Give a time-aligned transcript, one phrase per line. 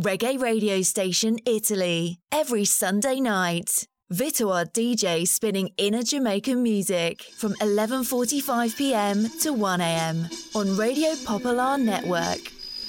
[0.00, 3.86] Reggae radio station Italy, every Sunday night.
[4.10, 9.28] Vitoar DJ spinning inner Jamaican music from 11:45 p.m.
[9.42, 10.28] to 1 a.m.
[10.54, 12.40] on Radio Popular Network.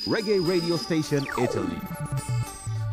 [0.05, 1.78] Reggae radio station Italy.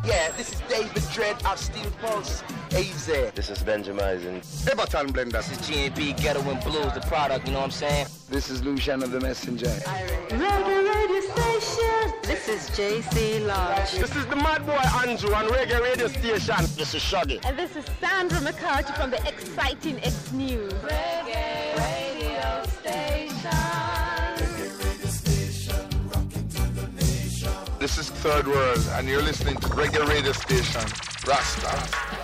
[0.03, 2.43] Yeah, this is David Dread of Steel Pulse.
[2.73, 3.05] AZ.
[3.35, 4.01] This is Benjamin.
[4.01, 5.49] Everton Blenders.
[5.49, 8.07] This is GNP Ghetto and Blues, the product, you know what I'm saying?
[8.29, 9.65] This is Lucian of the Messenger.
[9.65, 12.13] Reggae radio station.
[12.23, 13.91] This is JC Lodge.
[13.91, 16.55] This is the Mad Boy Andrew on Reggae radio station.
[16.77, 17.41] This is Shaggy.
[17.43, 20.71] And this is Sandra McCarthy from the exciting X News.
[20.71, 23.51] Reggae radio station.
[24.37, 27.51] Reggae Radio Station Rocking Foundation.
[27.79, 30.85] This is Third World, and you're listening to Reggae Radio Station,
[31.27, 32.20] Rasta.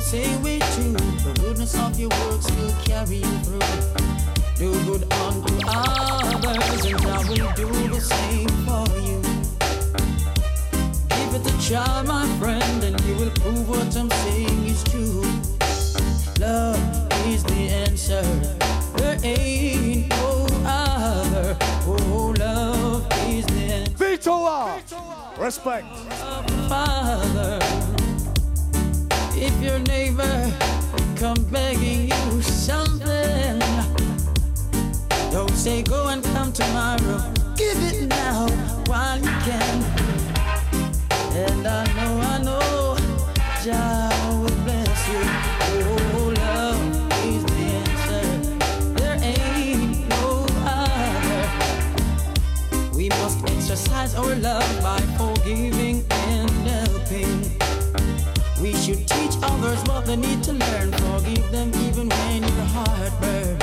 [0.00, 0.92] Say we true.
[0.92, 3.60] The goodness of your works will carry you through.
[4.56, 9.20] Do good unto others, and I will do the same for you.
[11.08, 15.22] Give it a try, my friend, and you will prove what I'm saying is true.
[16.38, 16.80] Love
[17.26, 18.22] is the answer.
[18.96, 21.56] There ain't no other.
[21.86, 23.94] Oh, love is the answer.
[23.96, 24.80] Vitola!
[25.38, 25.86] Respect.
[26.68, 27.89] Father.
[29.42, 30.52] If your neighbor
[31.16, 33.58] come begging you something,
[35.32, 37.32] don't say go and come tomorrow.
[37.56, 38.48] Give it now
[38.84, 39.84] while you can.
[41.32, 42.96] And I know, I know,
[43.64, 44.10] Jah
[44.42, 45.22] will bless you.
[45.88, 46.82] Oh, love
[47.24, 48.26] is the answer.
[49.00, 50.24] There ain't no
[50.66, 51.42] other.
[52.94, 55.89] We must exercise our love by forgiving
[59.42, 60.92] others what they need to learn.
[60.92, 63.59] Forgive them even when your heart burns.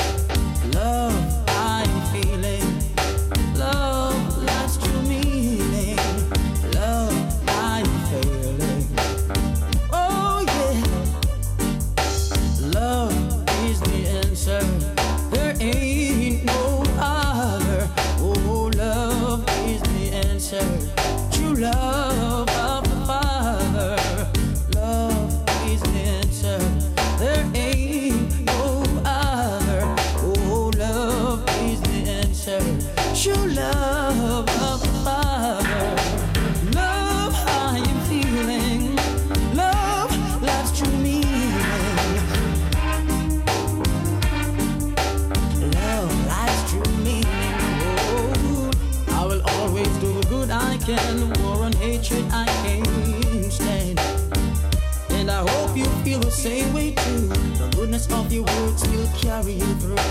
[56.48, 57.28] Same way too.
[57.60, 60.08] The goodness of your words will carry you through.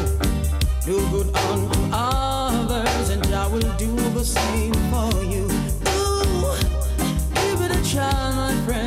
[0.85, 5.45] Do good unto others, and I will do the same for you.
[5.97, 6.53] Ooh,
[7.39, 8.86] give it a try, my friend,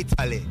[0.00, 0.49] Italy.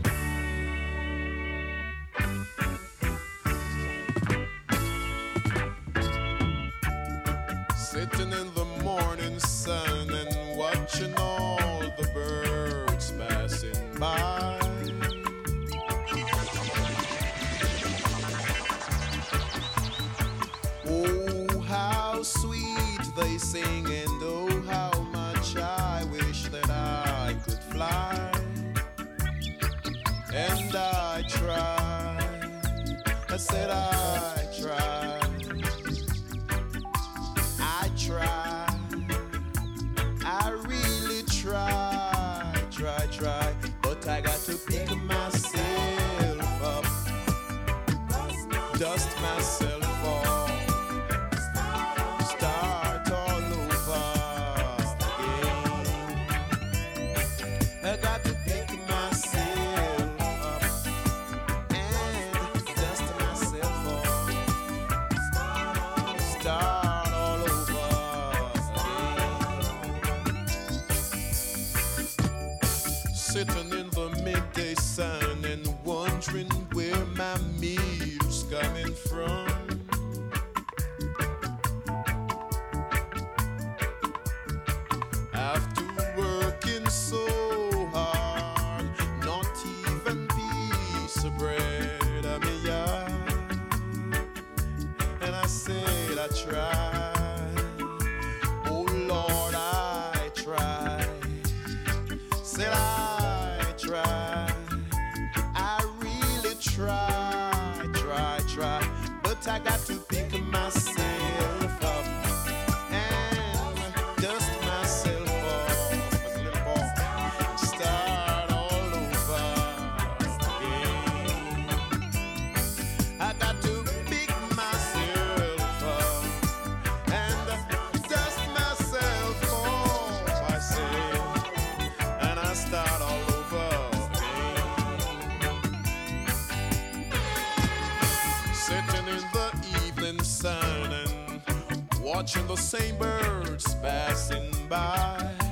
[142.09, 145.49] watching the same birds passing by.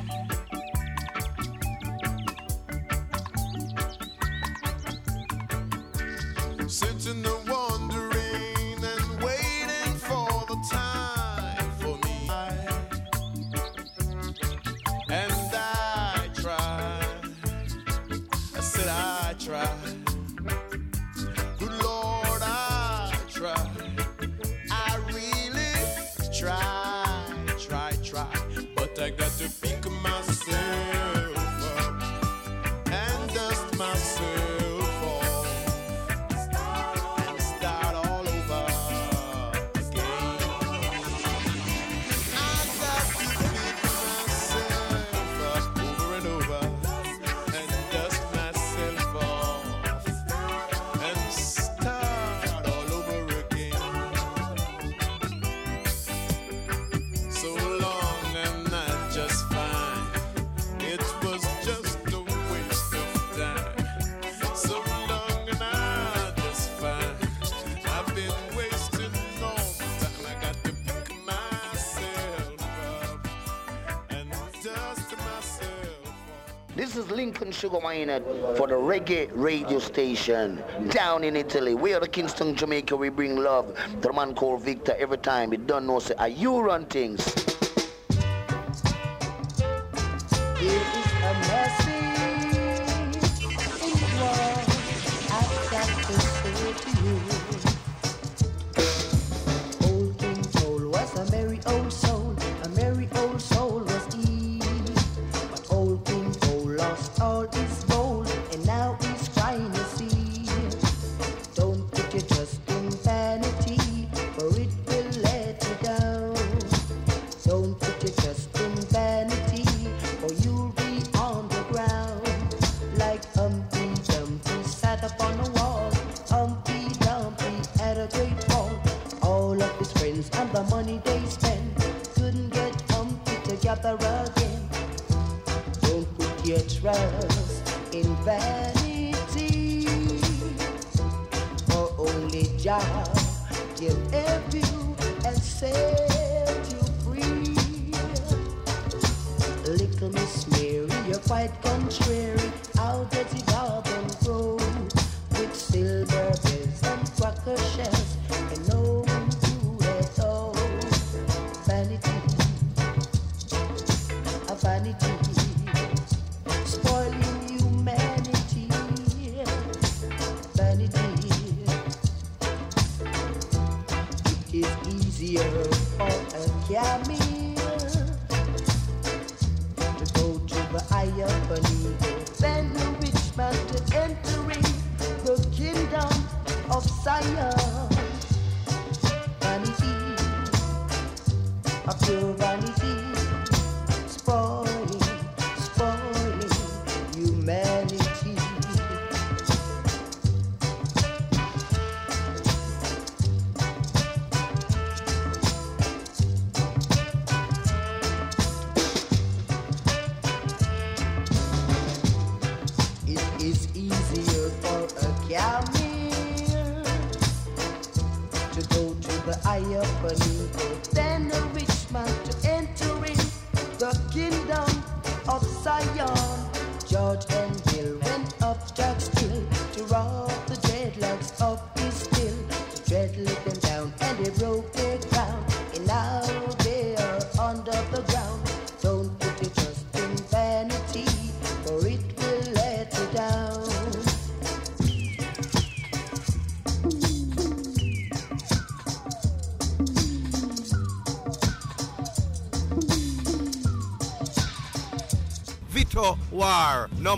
[77.58, 78.24] Sugar Minot
[78.56, 81.74] for the reggae radio station down in Italy.
[81.74, 82.96] We are the Kingston, Jamaica.
[82.96, 85.50] We bring love to the man called Victor every time.
[85.50, 87.47] He don't know say, are you run things?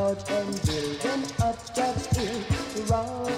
[0.04, 2.40] out and building up that hill.
[2.76, 2.82] We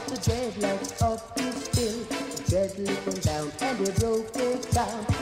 [0.09, 2.03] the dreadlocks of his bill.
[2.31, 2.77] The dread
[3.23, 5.14] down and he broke it down.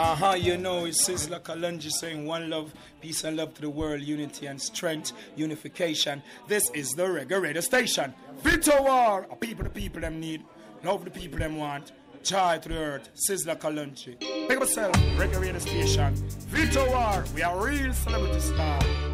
[0.00, 3.52] Uh huh, you know, it says like a lunge saying one love, peace and love
[3.52, 6.22] to the world, unity and strength, unification.
[6.48, 8.14] This is the Reggae Radio Station.
[8.38, 10.42] Vito War, a people the people them need,
[10.84, 11.92] love the people them want,
[12.22, 14.18] joy to the earth, Sizzla Kalunchi.
[14.18, 16.14] Pick up yourself, Reggae Radio Station.
[16.48, 19.09] Vito War, we are real celebrity star.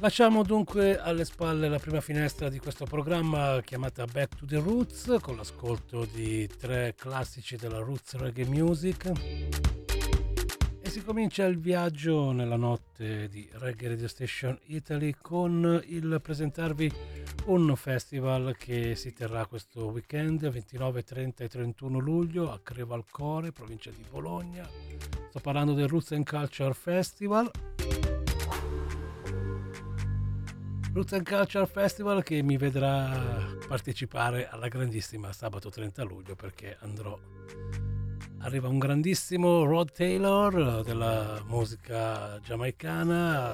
[0.00, 5.16] Lasciamo dunque alle spalle la prima finestra di questo programma chiamata Back to the Roots
[5.20, 9.12] con l'ascolto di tre classici della Roots Reggae Music
[10.80, 16.92] e si comincia il viaggio nella notte di Reggae Radio Station Italy con il presentarvi
[17.46, 23.90] un festival che si terrà questo weekend 29, 30 e 31 luglio a Crevalcore, provincia
[23.90, 24.68] di Bologna.
[25.30, 27.50] Sto parlando del Roots and Culture Festival
[30.94, 33.10] Roots and Culture Festival che mi vedrà
[33.66, 37.18] partecipare alla grandissima sabato 30 luglio perché andrò.
[38.38, 43.52] Arriva un grandissimo Rod Taylor della musica giamaicana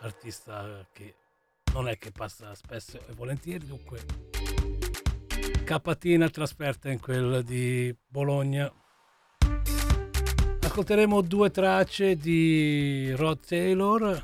[0.00, 1.14] artista che
[1.72, 4.04] non è che passa spesso e volentieri dunque
[5.64, 8.70] capatina trasferta in quella di Bologna.
[10.60, 14.20] Ascolteremo due tracce di Rod Taylor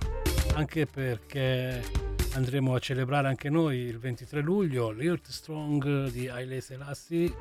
[0.55, 2.04] anche perché
[2.35, 7.33] andremo a celebrare anche noi il 23 luglio l'Earth Strong di Haile Selassie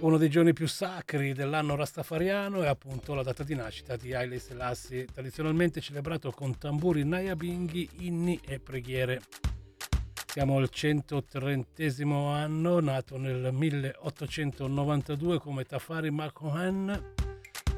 [0.00, 4.38] uno dei giorni più sacri dell'anno rastafariano è appunto la data di nascita di Haile
[4.38, 9.20] Selassie tradizionalmente celebrato con tamburi nayabinghi, inni e preghiere
[10.38, 17.27] Siamo al 130 anno, nato nel 1892 come Tafari Makohan.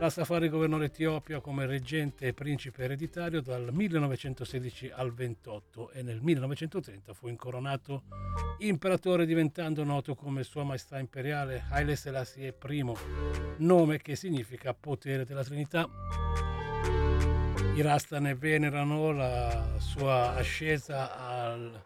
[0.01, 6.23] La Safari governò l'Etiopia come reggente e principe ereditario dal 1916 al 28 e nel
[6.23, 8.05] 1930 fu incoronato
[8.61, 12.93] imperatore diventando noto come Sua Maestà Imperiale Haile Selassie I,
[13.59, 15.87] nome che significa potere della Trinità.
[17.75, 21.79] I Rasta ne venerano la sua ascesa al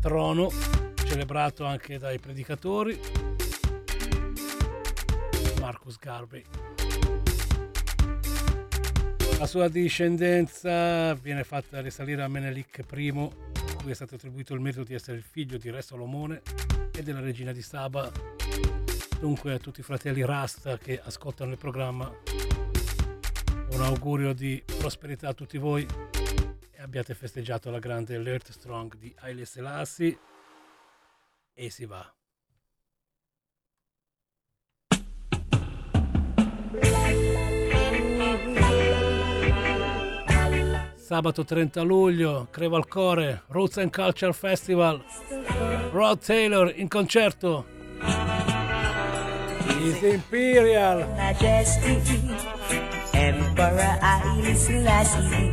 [0.00, 0.50] trono,
[0.96, 2.98] celebrato anche dai predicatori.
[5.60, 6.81] Marcus Garvey.
[9.42, 14.84] La sua discendenza viene fatta risalire a Menelik I, cui è stato attribuito il merito
[14.84, 16.42] di essere il figlio di Re Salomone
[16.92, 18.08] e della regina di Saba.
[19.18, 22.08] Dunque a tutti i fratelli Rasta che ascoltano il programma,
[23.70, 25.84] un augurio di prosperità a tutti voi
[26.70, 30.18] e abbiate festeggiato la grande Alert Strong di Haile Selassie
[31.52, 32.14] e si va.
[41.12, 45.04] Sabato 30 luglio, Crevalcore, Roots and Culture Festival.
[45.92, 47.66] Rod Taylor in concerto.
[49.78, 51.04] His Imperial.
[53.12, 55.52] Emperor Haile Selassie.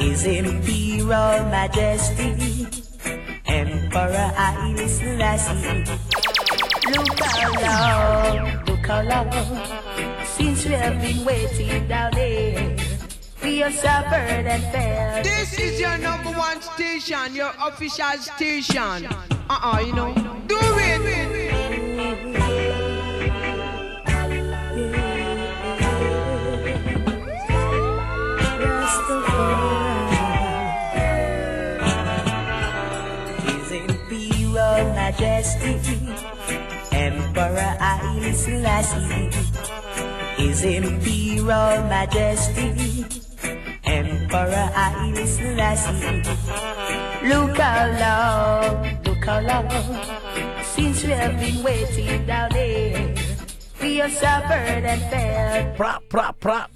[0.00, 2.66] Imperial Majesty,
[3.46, 5.84] Emperor Haile Selassie.
[6.94, 9.30] Look how long, look how long,
[10.26, 12.81] since we have been waiting down there.
[13.42, 15.24] We have suffered and failed.
[15.24, 19.06] This is your number one station, your official station.
[19.50, 20.14] Uh-uh, you know.
[20.46, 20.92] Do it!
[35.12, 35.76] Majesty,
[36.92, 39.30] Emperor Haile Selassie.
[40.36, 43.21] His Imperial Majesty,
[44.32, 46.22] Emperor Haile Selassie.
[47.24, 49.68] Look how long, look how long,
[50.62, 53.14] since we have been waiting down there.
[53.82, 55.76] We have suffered and failed.
[55.76, 56.66] Pra, pra, pra.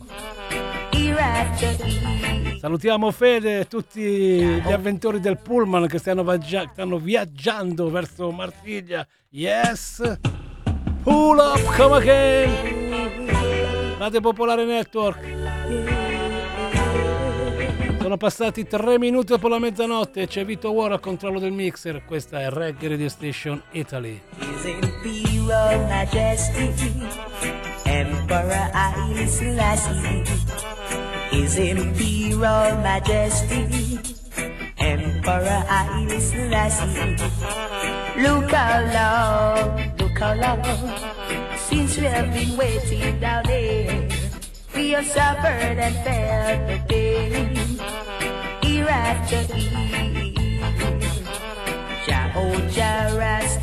[0.93, 2.59] Year.
[2.61, 9.07] Salutiamo Fede e tutti gli avventori del pullman che stanno, vaggia- stanno viaggiando verso Marsiglia.
[9.31, 10.03] Yes!
[11.03, 13.97] Pull up, come again!
[13.99, 16.05] Radio Popolare Network.
[18.07, 22.05] Sono passati tre minuti dopo la mezzanotte c'è Vito War a controllo del mixer.
[22.05, 24.23] Questa è Reggae Radio Station Italy.
[29.27, 30.23] Selassie.
[31.33, 33.99] His Imperial Majesty,
[34.77, 37.17] Emperor Haile Selassie.
[38.19, 40.63] Look how long, look how long,
[41.57, 44.07] since we have been waiting down there.
[44.77, 47.66] We have suffered and felt the pain,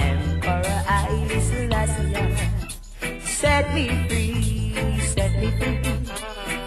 [0.01, 0.81] Emperor
[3.25, 5.79] Set me free, set me free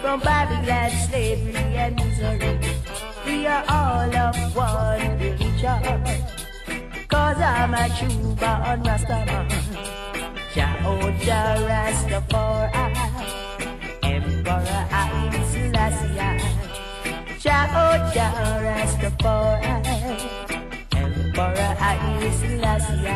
[0.00, 2.58] from Babylon, slavery and misery.
[3.26, 6.01] We are all of one religion,
[7.32, 9.48] cause I'm a true born Rastaman.
[10.54, 12.92] Jehovah Rastafari,
[14.02, 16.38] Emperor Haile Selassie.
[17.38, 18.30] Jehovah
[18.64, 19.74] Rastafari,
[20.94, 23.08] Emperor Haile Selassie.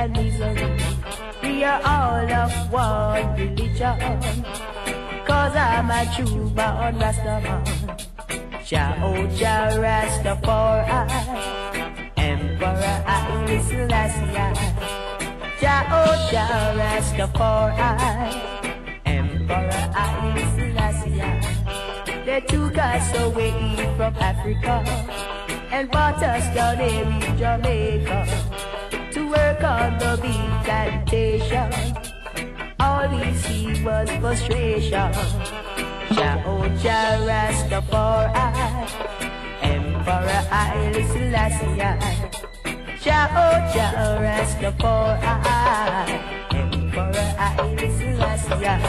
[0.02, 0.78] And misery.
[1.44, 3.98] We are all of one religion.
[5.28, 7.62] Cause I'm a true born Rastaman.
[8.66, 11.06] Jehovah Rastafari.
[12.18, 14.34] Emperor Haile Selassie.
[15.62, 16.50] Jehovah
[16.82, 17.92] Rastafari.
[19.06, 22.26] Emperor Haile Selassie.
[22.26, 23.54] They took us away
[23.98, 24.76] from Africa
[25.72, 28.71] and brought us down here in Jamaica
[29.12, 31.70] to work on the big plantation.
[32.80, 35.12] All we see was frustration.
[36.14, 38.32] Jehovah Rastafari,
[39.62, 41.76] Emperor Haile Selassie.
[43.04, 45.20] Jah, oh, Jah, Rastafari,
[46.54, 48.80] Emperor Haile Selassie.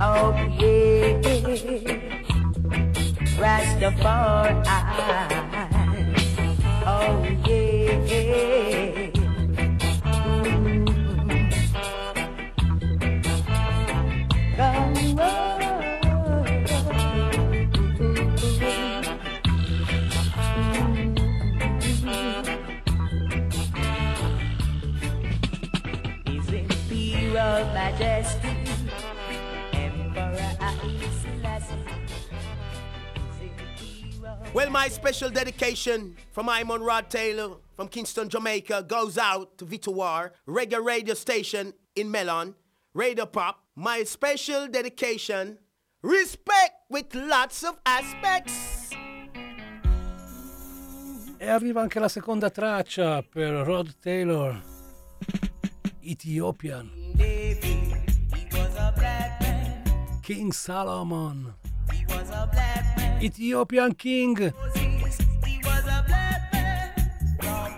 [0.00, 1.20] Oh yeah,
[3.36, 5.07] Rastafari.
[35.48, 41.72] Dedication from Imon Rod Taylor from Kingston, Jamaica goes out to Vitowar, reggae radio station
[41.96, 42.54] in Melon,
[42.92, 43.64] Radio Pop.
[43.74, 45.56] My special dedication,
[46.02, 48.90] respect with lots of aspects.
[51.40, 54.60] E arriva anche la seconda traccia per Rod Taylor,
[56.02, 56.90] Ethiopian.
[60.20, 61.54] King Solomon.
[63.20, 64.52] Ethiopian King.
[67.48, 67.77] Stop.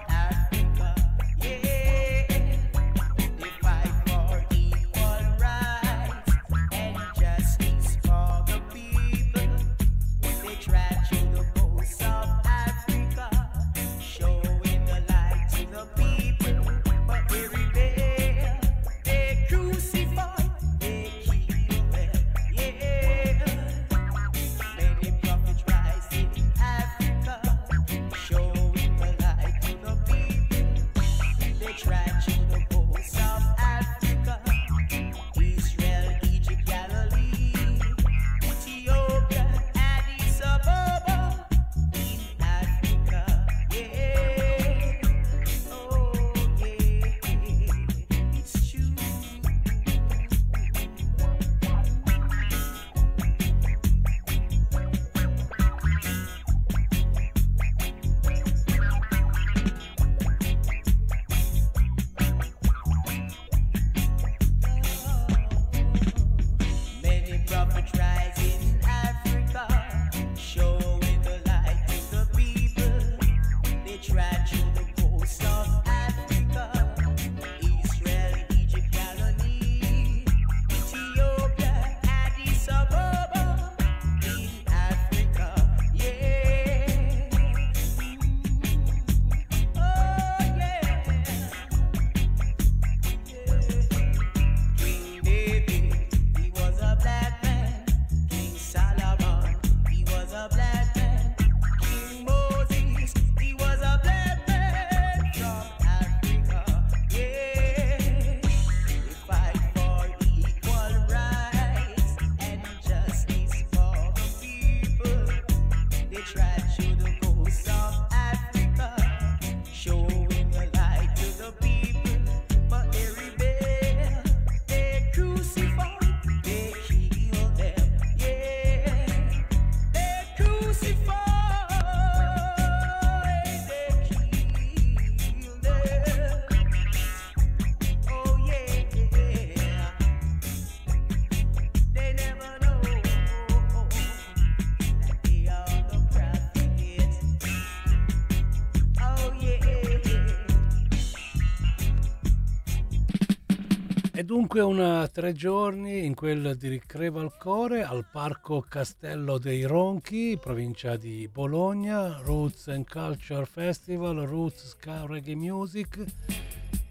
[154.21, 160.97] E dunque una tre giorni in quel di Crevalcore al Parco Castello dei Ronchi, provincia
[160.97, 166.05] di Bologna, Roots and Culture Festival, Roots Ska Reggae Music.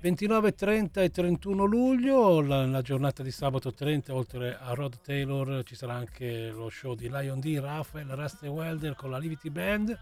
[0.01, 5.61] 29, 30 e 31 luglio, la, la giornata di sabato 30, oltre a Rod Taylor
[5.63, 9.95] ci sarà anche lo show di Lion D, Raphael, Rusty Welder con la Livity Band.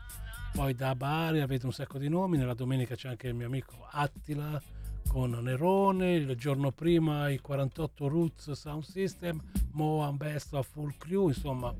[0.53, 3.85] Poi da Bari avete un sacco di nomi, nella domenica c'è anche il mio amico
[3.91, 4.61] Attila
[5.07, 9.41] con Nerone, il giorno prima i 48 Roots Sound System,
[9.71, 11.73] Moa Best Full Crew, insomma.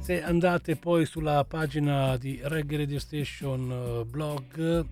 [0.00, 4.86] Se andate poi sulla pagina di Reggae Radio Station eh, blog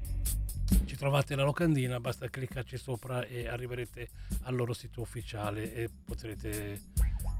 [0.84, 4.08] ci trovate la locandina, basta cliccarci sopra e arriverete
[4.42, 6.80] al loro sito ufficiale e potrete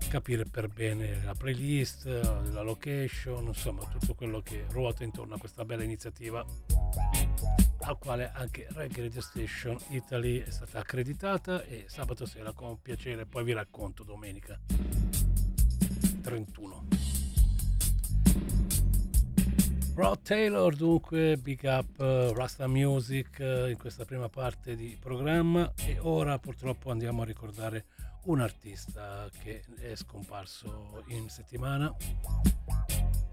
[0.09, 5.65] capire per bene la playlist, la location, insomma tutto quello che ruota intorno a questa
[5.65, 6.45] bella iniziativa
[7.81, 13.27] al quale anche Reggae Radio Station Italy è stata accreditata e sabato sera con piacere
[13.27, 14.59] poi vi racconto domenica
[16.23, 16.85] 31.
[19.95, 25.73] Rod Taylor dunque, big up uh, Rasta Music uh, in questa prima parte di programma
[25.77, 27.85] e ora purtroppo andiamo a ricordare
[28.27, 31.95] un artista che è scomparso in settimana.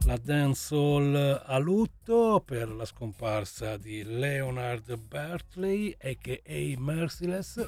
[0.05, 6.79] La dancehall a lutto per la scomparsa di Leonard Bertley a.k.a.
[6.79, 7.67] Merciless,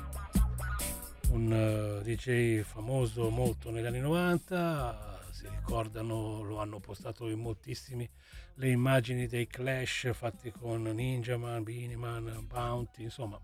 [1.30, 8.08] un uh, DJ famoso molto negli anni 90, si ricordano, lo hanno postato in moltissimi
[8.56, 13.40] le immagini dei clash fatti con Ninja Man, Beanie Man, Bounty, insomma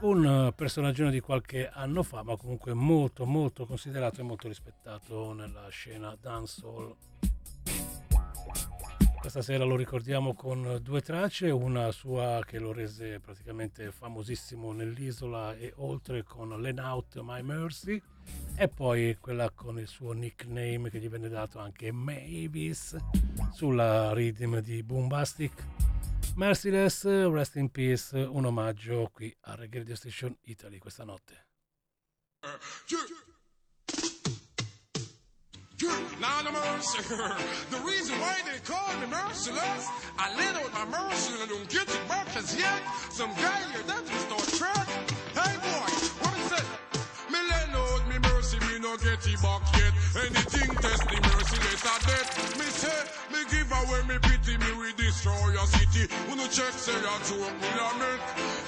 [0.00, 5.68] un personaggio di qualche anno fa ma comunque molto molto considerato e molto rispettato nella
[5.68, 6.94] scena dancehall.
[9.18, 15.56] Questa sera lo ricordiamo con due tracce, una sua che lo rese praticamente famosissimo nell'isola
[15.56, 17.98] e oltre con Len Out My Mercy
[18.54, 22.94] e poi quella con il suo nickname che gli venne dato anche Mavis
[23.50, 25.66] sulla rhythm di Boombastic.
[26.36, 31.46] Merciless, Rest in Peace, un omaggio qui a Reggae Radio Station Italy questa notte.
[36.20, 36.98] Now no mercy.
[37.70, 41.88] the reason why they call me merciless, I let out my mercy and don't get
[41.88, 42.82] it back as yet.
[43.10, 44.88] Some guy here that will start track.
[45.34, 45.73] Hey boy,
[48.84, 49.92] no get it back yet.
[50.28, 52.26] Anything test the merciless I dead.
[52.60, 53.00] Me say,
[53.32, 56.04] me give away me pity, me we destroy your city.
[56.28, 58.24] Who no check say I joke me a make.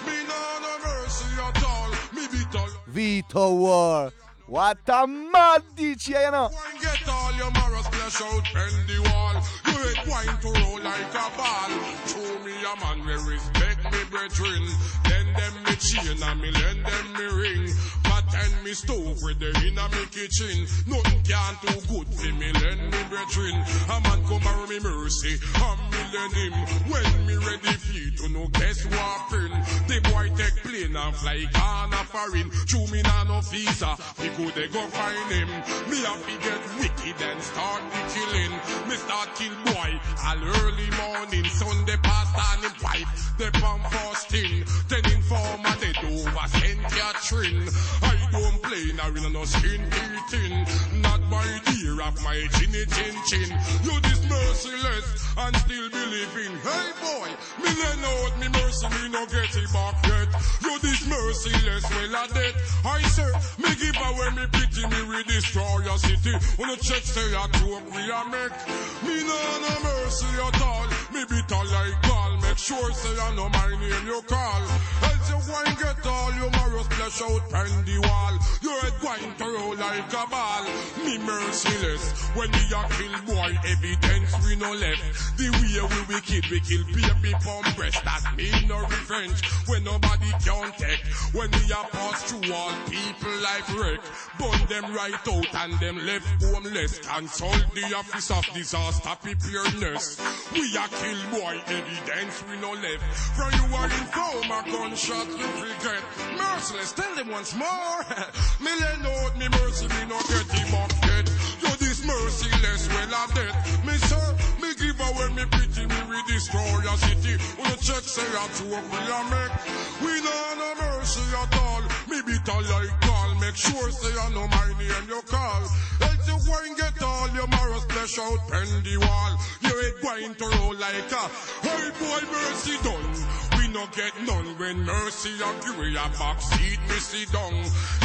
[0.09, 1.91] Me no no mercy at all.
[2.17, 2.25] Me
[2.57, 2.71] all.
[2.89, 4.13] Vito War.
[4.47, 6.51] What a mad DJ, you know.
[6.81, 9.35] Get all your morals splash out bend the wall.
[9.67, 11.73] You hate wine to roll like a ball.
[12.07, 14.65] Show me a man we respect me brethren.
[15.11, 17.75] Lend them me chain and me lend them me ring.
[18.17, 20.65] But and me stove with the in a me kitchen.
[20.89, 23.57] Nothing can do good for me lend me brethren.
[23.93, 26.55] A man come marry me mercy and me lend him.
[26.89, 29.53] When me ready you to no guess what pin.
[29.85, 32.51] The boy take plane and fly on a foreign.
[32.65, 33.97] Chew me na no visa.
[34.19, 35.49] We could they go find him.
[35.91, 38.53] Me have to get wicked and start the killing.
[38.89, 39.93] Me start kill boy
[40.25, 41.45] all early morning.
[41.53, 43.37] Sunday past and him wife.
[43.37, 44.65] They pump fasting.
[44.89, 46.81] Then informer they do over St.
[46.89, 47.69] Catherine.
[48.07, 50.67] I don't play now in no skin eating.
[51.03, 53.51] Not by dear of my chinny chin chin.
[53.83, 55.07] You this merciless
[55.39, 56.53] and still believing.
[56.63, 57.29] Hey boy,
[57.63, 60.29] me lend out me mercy, me no get it back yet.
[60.63, 62.55] You this merciless, well a dead.
[62.85, 66.35] I say, me give away me pity, me we destroy your city.
[66.57, 68.57] When you check say I joke we a make.
[69.05, 70.87] Me no no mercy at all.
[71.13, 72.33] Me bitter like gall.
[72.43, 74.63] Make sure say I know my name you call.
[75.03, 78.39] Else you and get all your morals splash out on the wall.
[78.63, 80.65] Your head going to roll like a ball.
[81.05, 82.13] Me merciless.
[82.37, 85.39] When we a kill boy, evidence we no left.
[85.39, 88.05] The way we wicked, we kill baby from breast.
[88.05, 89.41] That mean no revenge.
[89.67, 91.05] When nobody can take.
[91.33, 94.01] When we a pass through all people life wreck.
[94.39, 96.99] Burn them right out and them left homeless.
[97.01, 100.21] Consult the office of disaster preparedness.
[100.53, 103.05] We a kill boy, evidence we no left.
[103.37, 106.03] From you are in coma, gunshot you forget.
[106.37, 107.86] Merciless, tell them once more.
[108.65, 111.27] me lend out me mercy, me no get him up yet.
[111.63, 113.55] You this merciless, well I dead.
[113.87, 114.27] Me sir,
[114.61, 117.35] me give away me pity, me we destroy your city.
[117.57, 119.55] When you check say I joke we a make.
[120.03, 121.83] We no no mercy at all.
[122.11, 123.31] Me bitter like call.
[123.41, 125.63] Make sure say I know my name you call.
[126.03, 129.33] Else you go and get all your morals splash out pen the wall.
[129.63, 131.23] You ain't going to roll like a
[131.67, 133.46] hey boy mercy done.
[133.77, 137.53] No get none when mercy and we a back seat me sit down.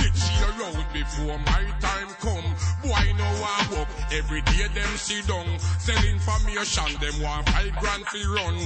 [0.03, 2.43] It she road before my time come.
[2.84, 5.47] Boy no I walk every day them sit down.
[5.79, 8.57] Sell information them want five grand fi run.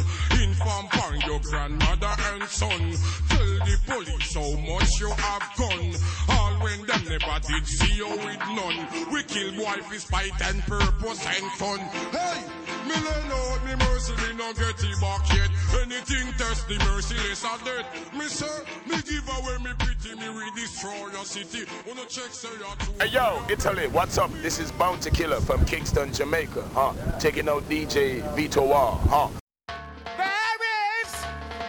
[0.42, 2.82] Inform on your grandmother and son.
[3.30, 5.94] Tell the police how much you have gone.
[6.30, 8.82] All when them never did see you with none.
[9.14, 11.80] We kill boy for spite and purpose and fun.
[12.18, 12.42] Hey,
[12.90, 15.52] me lend out me mercy, me no get it back yet.
[15.82, 17.86] Anything test the merciless are dead.
[18.14, 21.66] Me sir, me give away me pity, me we destroy your city.
[21.88, 23.06] Wanna check say you're.
[23.06, 24.32] Hey yo, Italy, what's up?
[24.42, 26.64] This is Bounty Killer from Kingston, Jamaica.
[26.74, 26.94] Huh?
[27.20, 29.00] Taking out DJ Vito War.
[29.10, 29.30] Huh?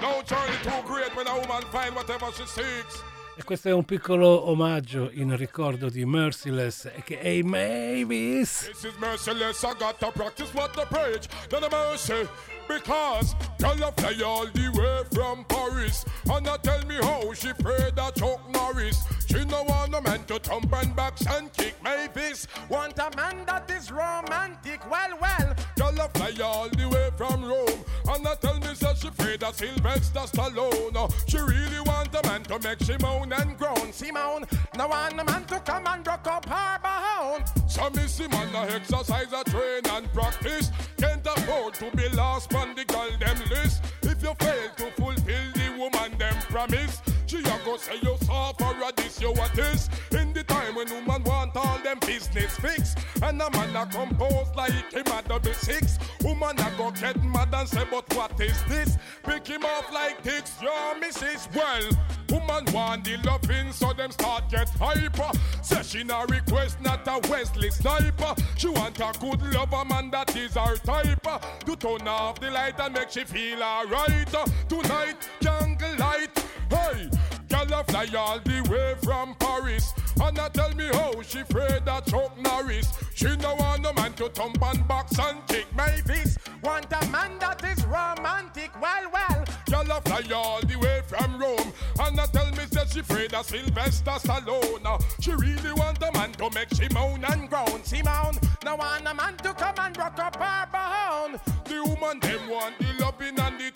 [0.01, 3.03] No journey too great when a woman find whatever she seeks.
[3.39, 7.45] E questo è un piccolo omaggio in ricordo di Merciless a.k.a.
[7.45, 8.65] Mavis.
[8.67, 11.29] This is merciless, I got to practice what the preach.
[11.51, 12.27] Then the mercy.
[12.69, 16.05] Because girl a fly all the way from Paris.
[16.31, 19.05] And I tell me how she afraid that Chuck Norris.
[19.27, 23.45] She no want a man to thump and box and kick Mavis Want a man
[23.47, 24.81] that is romantic.
[24.91, 27.85] Well, well Girl a fly all the way from Rome.
[28.09, 31.29] And I tell me that she afraid of Sylvester Stallone.
[31.29, 33.93] She really want a man to make she moan and groan.
[33.93, 34.45] Simone,
[34.77, 38.55] no want a man to come and rock up her bone So me see man
[38.55, 40.71] a exercise, a train and practice.
[40.99, 43.83] Can't afford to be lost on the girl them list.
[44.03, 48.75] If you fail to fulfill the woman them promise She a go say you suffer
[48.85, 52.95] a this you what is In the time when woman want all them business fix,
[53.21, 57.55] And a man a compose like him a double six Woman a go get mad
[57.55, 58.99] and say but what is this?
[59.23, 61.49] Pick him off like dicks, your missus.
[61.55, 61.89] Well,
[62.31, 65.31] woman want the loving so them start get hyper.
[65.63, 68.35] Say she na request not a Wesley sniper.
[68.57, 71.23] She want a good lover man that is her type.
[71.65, 74.35] To turn off the light and make she feel alright.
[74.69, 77.09] Tonight, jungle light, hey
[77.49, 79.93] Girl a fly all the way from Paris.
[80.21, 82.89] And I tell me how she afraid of Chuck Norris.
[83.15, 87.39] She no want no man to thump and box and kick Mavis Want a man
[87.39, 89.45] that is romantic, well, well.
[89.71, 91.73] Girl a fly all the way from Rome.
[92.01, 95.05] And I tell me that she afraid of Sylvester Stallone.
[95.21, 97.85] She really want a man to make she moan and groan.
[97.85, 101.41] Simone, no want a man to come and rock up her bone.
[101.65, 103.71] The woman them want the loving and the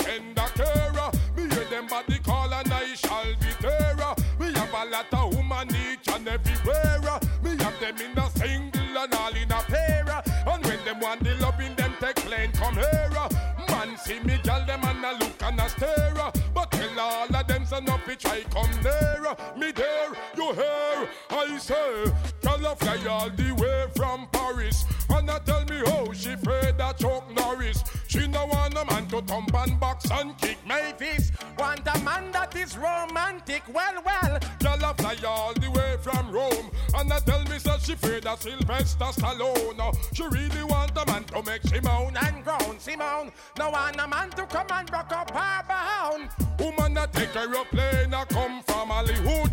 [18.21, 22.05] try come near Me there, you hear, I say
[22.43, 24.85] Girl a fly all the way from Paris.
[25.09, 27.83] And I tell me how she afraid that Chuck Norris.
[28.07, 32.33] She no want a man to thump and box and kick Mavis Want a man
[32.33, 34.39] that is romantic, well, well.
[34.61, 36.71] Girl a fly all the way from Rome.
[36.95, 40.15] And I tell me that she afraid that Sylvester Stallone.
[40.15, 44.09] She really want a man to make she moan and groan Simone, no want a
[44.09, 48.25] man to come and rock up her bone Woman that take her a aeroplane a
[48.25, 49.51] come from Hollywood.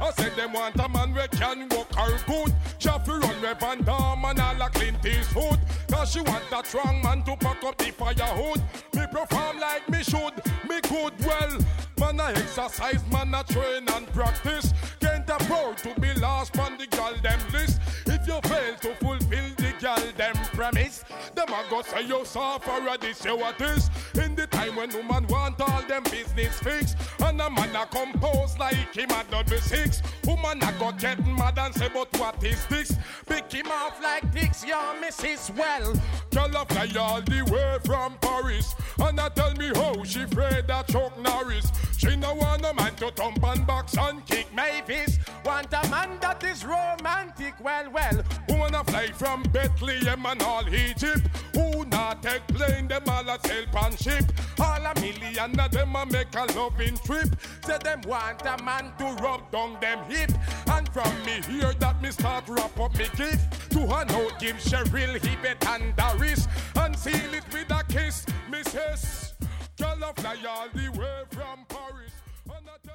[0.00, 2.54] I said them want a man we can walk her good.
[2.78, 5.58] Shafi run with and all a Clint Eastwood.
[5.90, 8.62] Cause she want a strong man to pack up the fire hood.
[8.94, 10.34] Me perform like me should,
[10.68, 11.58] me good well.
[11.98, 14.72] Man I exercise, man I train and practice.
[15.00, 17.80] Can't afford to be lost on the girl them list.
[18.06, 22.86] If you fail to fulfill the girl them premise Them a go say you suffer
[22.88, 26.96] a this you what is In the time when woman want all them business fixed
[27.20, 30.02] And a man a compose like him a double six.
[30.24, 32.96] Woman a go get mad and say but what is this?
[33.26, 35.94] Pick him off like dicks, your missus well.
[36.30, 40.70] Girl a fly all the way from Paris And I tell me how she afraid
[40.70, 41.70] of Chuck Norris.
[41.96, 45.18] She no want a man to thump and box and kick Mavis.
[45.44, 48.22] Want a man that is romantic, well, well.
[48.48, 53.38] Woman a fly from Bethlehem and all Egypt Who not take plane, them all a
[53.46, 54.24] sail pan ship?
[54.60, 57.36] All a million of them a make a loving trip.
[57.64, 60.30] Say them want a man to rub down them hip.
[60.70, 63.70] And from me hear that me start wrap up me gift.
[63.72, 69.34] To a note give Cheryl, Hibbet and Doris And seal it with a kiss, missus.
[69.78, 71.97] Girl fly all the way from Paris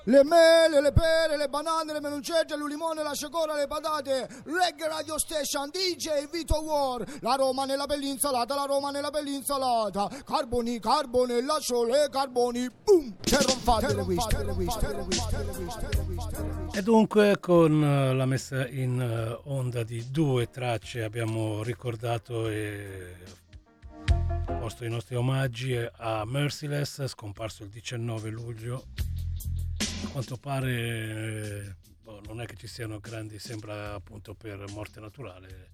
[0.06, 4.28] Le mele, le pere, le banane, le menuncette, il limone, la cioccola, le patate.
[4.44, 7.06] Reggae Radio Station, DJ Vito War.
[7.22, 10.10] La Roma nella bell'insalata, la Roma nella bell'insalata.
[10.26, 12.70] Carboni, carbone, la sole, carboni.
[12.84, 13.16] Boom!
[13.24, 15.74] Le le le le le le.
[16.74, 23.16] E dunque con eh, la messa in eh, onda di due tracce abbiamo ricordato e
[24.60, 28.84] posto i nostri omaggi a Merciless, scomparso il 19 luglio.
[30.04, 35.00] A quanto pare eh, boh, non è che ci siano grandi, sembra appunto per morte
[35.00, 35.72] naturale.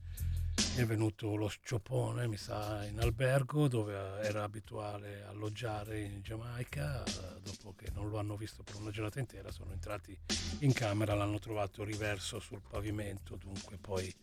[0.76, 7.04] È venuto lo scioppone, mi sa, in albergo dove era abituale alloggiare in Giamaica.
[7.42, 10.18] Dopo che non lo hanno visto per una giornata intera, sono entrati
[10.60, 13.36] in camera, l'hanno trovato riverso sul pavimento.
[13.36, 14.14] Dunque, poi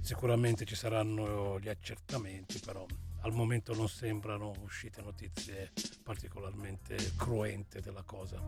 [0.00, 2.86] sicuramente ci saranno gli accertamenti, però
[3.22, 8.40] al momento non sembrano uscite notizie particolarmente cruente della cosa.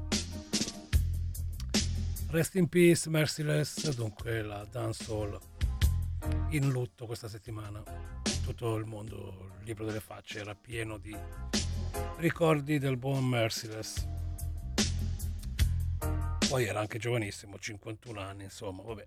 [2.31, 5.37] Rest in peace, Merciless, dunque la dancehall
[6.51, 7.83] in lutto questa settimana.
[8.45, 11.17] Tutto il mondo, il libro delle facce, era pieno di
[12.19, 14.07] ricordi del buon Merciless.
[16.49, 19.07] Poi era anche giovanissimo, 51 anni, insomma, vabbè.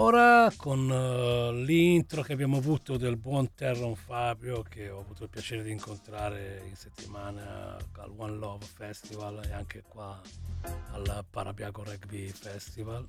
[0.00, 5.28] Ora con uh, l'intro che abbiamo avuto del buon Terron Fabio che ho avuto il
[5.28, 10.20] piacere di incontrare in settimana al One Love Festival e anche qua
[10.92, 13.04] al Parabiago Rugby Festival.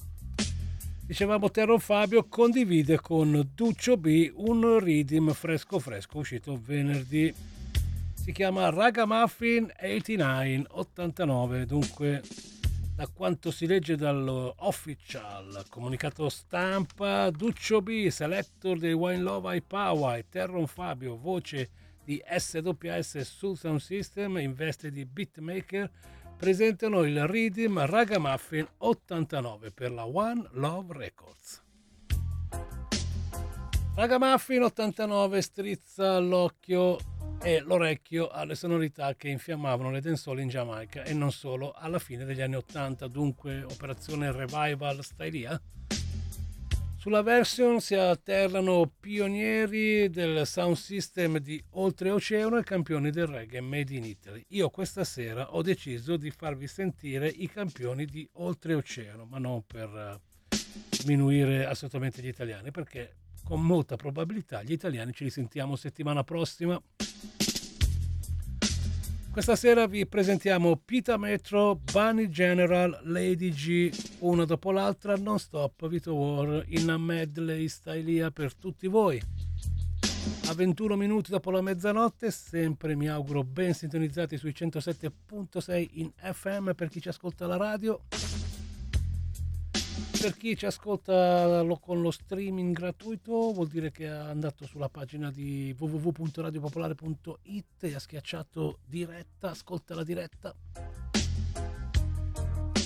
[1.05, 7.31] Dicevamo Terron Fabio condivide con Duccio B un redeem fresco fresco uscito venerdì.
[8.15, 12.21] Si chiama Ragamuffin 89 89, dunque
[12.99, 20.25] da quanto si legge dall'official comunicato stampa, Duccio B, selector dei Wine Love High Power,
[20.25, 21.69] Terron Fabio, voce
[22.03, 25.89] di SWS Soul Sound System in veste di beatmaker,
[26.35, 31.63] presentano il Redeem Ragamuffin 89 per la One Love Records.
[33.95, 36.97] Ragamuffin 89 strizza l'occhio
[37.41, 42.25] e l'orecchio alle sonorità che infiammavano le dancehall in Giamaica e non solo alla fine
[42.25, 45.59] degli anni 80, dunque operazione revival stylia.
[46.97, 53.95] Sulla version si alternano pionieri del sound system di oltreoceano e campioni del reggae made
[53.95, 54.43] in Italy.
[54.49, 60.19] Io questa sera ho deciso di farvi sentire i campioni di oltreoceano, ma non per
[61.01, 66.81] diminuire assolutamente gli italiani, perché con molta probabilità gli italiani ci risentiamo settimana prossima.
[69.31, 75.87] Questa sera vi presentiamo Pita Metro, Bunny General, Lady G, una dopo l'altra, non stop,
[75.87, 79.21] Vito War, in a medley stylia per tutti voi.
[80.47, 86.71] A 21 minuti dopo la mezzanotte, sempre mi auguro ben sintonizzati sui 107.6 in FM
[86.73, 88.01] per chi ci ascolta la radio
[90.21, 95.31] per chi ci ascolta con lo streaming gratuito vuol dire che è andato sulla pagina
[95.31, 100.53] di www.radiopopolare.it e ha schiacciato diretta, ascolta la diretta.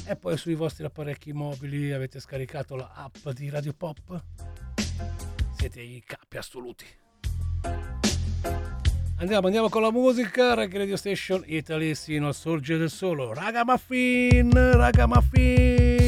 [0.06, 4.24] E poi sui vostri apparecchi mobili avete scaricato la app di Radio Pop.
[5.58, 6.86] Siete i capi assoluti.
[9.18, 10.54] Andiamo andiamo con la musica.
[10.54, 13.34] Reggae Radio Station Italy sino al sorgere del solo.
[13.34, 16.03] Raga muffin raga muffin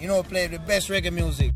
[0.00, 1.52] You know, play the best reggae music.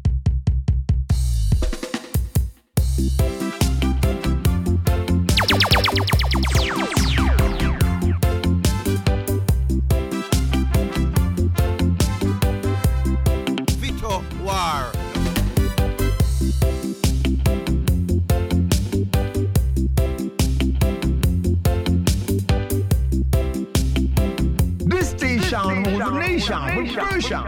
[25.59, 27.45] 想，我就内向，不是更想。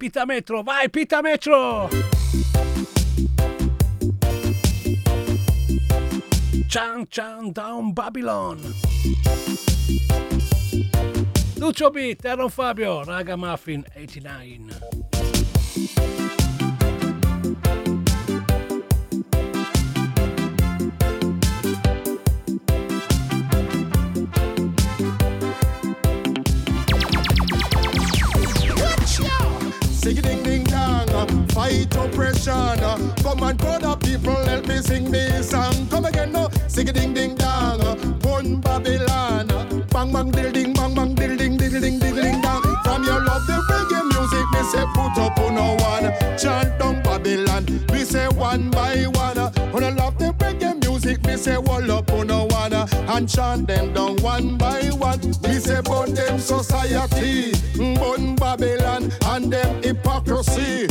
[0.00, 1.86] Pita Metro, vai Pita Metro!
[6.66, 8.56] Chan Chan Down Babylon!
[11.58, 14.99] Lucio B, Terron Fabio, Raga Muffin 89.
[31.70, 32.78] Fight oppression.
[33.22, 35.86] Come on, brother people, help me sing this song.
[35.88, 36.48] Come again, no.
[36.68, 37.80] Sing it ding ding dong,
[38.22, 39.48] one Babylon.
[39.90, 42.62] Bang bang diddle ding, bang bang diddle ding, diddle ding, diddle ding dong.
[42.84, 46.38] From your love the reggae music, me say put up on no one.
[46.38, 49.38] Chant down Babylon, we say one by one.
[49.72, 52.72] When I love the reggae music, me say wall up on no one.
[52.72, 55.20] And chant them down one by one.
[55.42, 60.86] We say burn them society, burn Babylon and them hypocrisy.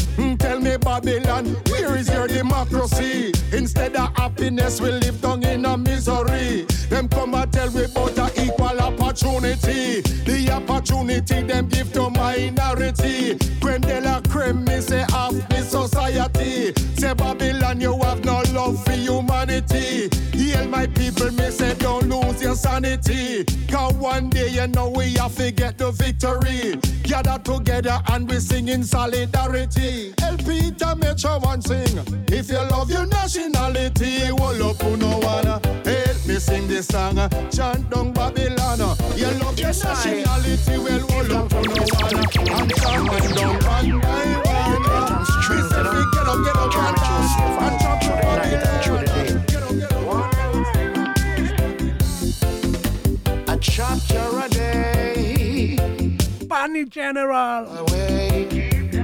[0.69, 3.31] Me Babylon, where is your democracy?
[3.51, 6.67] Instead of happiness, we live down in a misery.
[6.89, 10.01] Them come and tell we about a equal opportunity.
[10.01, 13.39] The opportunity them give to minority.
[13.59, 16.71] Creme de la creme, me say half the society.
[16.99, 20.09] Say Babylon, you have no love for humanity.
[20.33, 23.45] Heal my people, me say don't lose your sanity.
[23.69, 26.77] Cause one day you know we have to get the victory.
[27.03, 30.13] Gather together and we sing in solidarity.
[30.21, 31.99] El Peter Metro one sing.
[32.27, 35.45] If you love your nationality, well up no one.
[35.85, 37.15] Help me sing this song.
[37.49, 38.79] Chant down Babylon.
[39.15, 42.59] You love your Yes, nationality, well well up no one.
[42.59, 44.48] And chant down one
[46.29, 47.31] up, get up and dance.
[47.39, 49.49] And chant down Babylon.
[53.47, 55.77] A chapter a day.
[56.47, 57.85] Bunny General.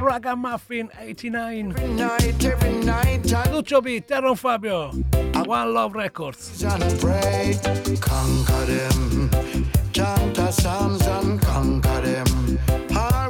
[0.01, 1.71] Ragamuffin 89.
[1.71, 3.51] Every night, every night.
[3.51, 4.91] Lucio B, Terron Fabio.
[5.33, 6.63] i One Love Records.
[6.63, 7.57] and pray,
[7.99, 9.31] conquer them.
[9.91, 12.59] Chant the psalms and conquer them.
[12.95, 13.29] Our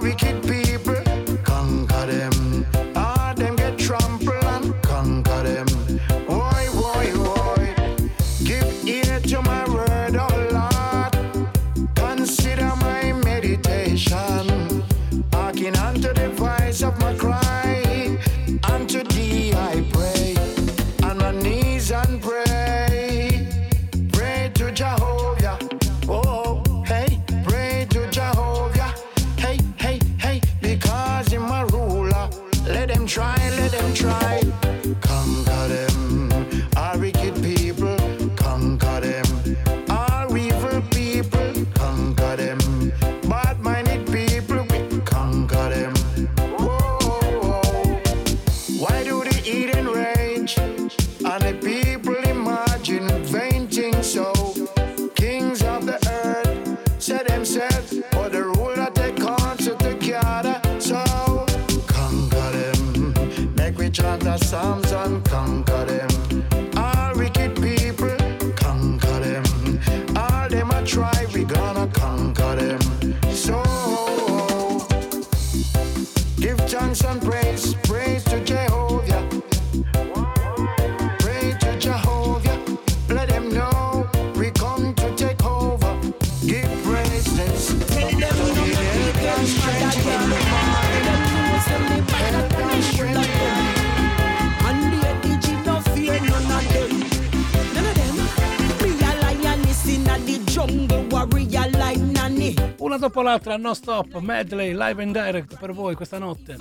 [103.26, 106.56] l'altra, no stop, medley, live and direct per voi questa notte.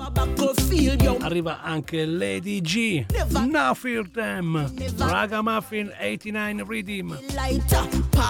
[1.21, 3.07] Arriva anche Lady G.
[3.47, 4.73] Now Fear Them.
[4.97, 7.19] Ragamuffin 89 Redeem.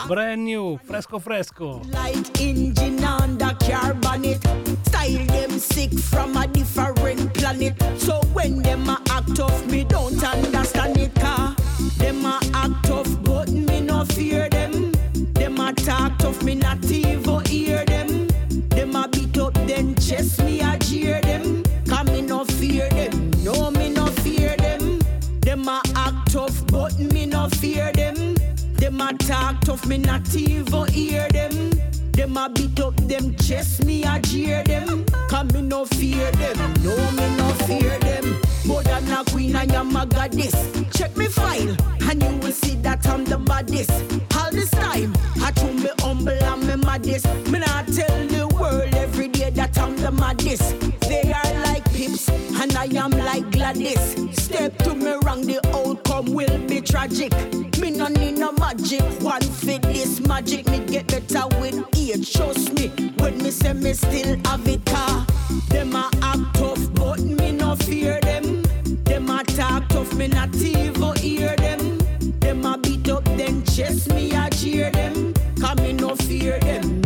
[0.09, 1.81] Brand new, fresco fresco.
[1.91, 4.43] Like engine on the carbonate.
[4.87, 7.75] Style them sick from a different planet.
[7.99, 11.15] So when them a act off, me don't understand it.
[11.15, 11.55] Car
[11.99, 14.93] them a act off, but me no fear them.
[15.35, 17.94] Them a talk tough, me not even hear them.
[19.75, 21.63] Then chase me a jeer them.
[21.89, 23.31] Cause me no fear them.
[23.43, 25.01] No, me no fear them.
[25.41, 28.35] Them a act tough, but me no fear them.
[28.75, 31.71] Them a talk tough, me not even hear them.
[32.13, 35.05] Them a beat up them chest, me a jeer them.
[35.29, 38.37] Cause me no fear them, no me no fear them.
[38.65, 40.55] More than a queen, I am a goddess.
[40.95, 41.77] Check me file,
[42.09, 43.91] and you will see that I'm the baddest.
[44.37, 45.13] All this time,
[45.43, 47.27] I to me humble and me maddest.
[47.51, 48.44] Me not tell every
[49.85, 50.81] I'm the maddest.
[51.01, 54.17] They are like pips, and I am like Gladys.
[54.33, 57.33] Step to me wrong, the outcome will be tragic.
[57.79, 60.67] Me no need no magic, one fit this magic.
[60.71, 62.89] Me get better with age, trust me.
[63.19, 65.27] When me say me still have it, car.
[65.69, 68.63] Them a act tough, but me no fear them.
[69.05, 71.99] Them a talk tough, me not even hear them.
[72.41, 75.35] Them a beat up, then chest me a cheer them.
[75.61, 77.03] Cause me no fear them,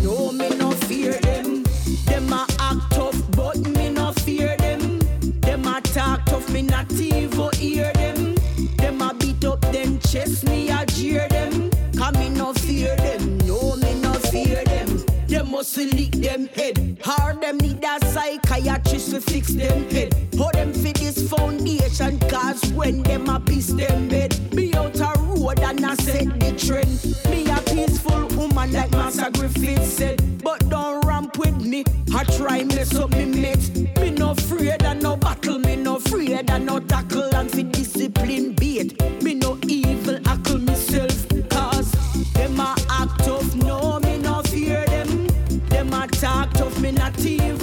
[6.51, 8.35] me not even hear them.
[8.77, 11.71] Them a beat up, them chest me a jeer them.
[11.97, 15.05] Cause me no fear them, no me no fear them.
[15.27, 16.99] Them must lick them head.
[17.03, 20.15] Hard them need a psychiatrist to fix them head.
[20.39, 24.39] How them fit this foundation, cause when them a piece them bed.
[24.55, 27.31] Be out a road and I set the trend.
[27.31, 30.18] Me a peaceful woman like Master Griffith said.
[31.29, 31.85] But with me.
[32.15, 33.71] I try mess up me mates.
[33.71, 35.59] Me no afraid of no battle.
[35.59, 39.01] Me no afraid of no tackle and fi discipline bait.
[39.23, 41.29] Me no evil ackle myself.
[41.51, 41.91] Cause
[42.33, 43.55] them a act tough.
[43.57, 45.27] No, me no fear them.
[45.69, 46.79] Them a talk tough.
[46.81, 47.58] Me not even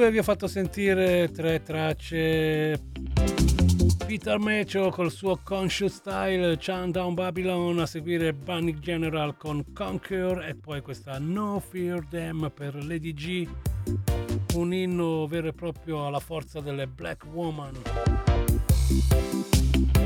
[0.00, 2.80] Dunque vi ho fatto sentire tre tracce.
[4.06, 10.54] Peter Mecho col suo Conscious Style, Down Babylon, a seguire Bunny General con Conquer e
[10.54, 13.46] poi questa No Fear Them per Lady G,
[14.54, 17.82] un inno vero e proprio alla forza delle Black Woman.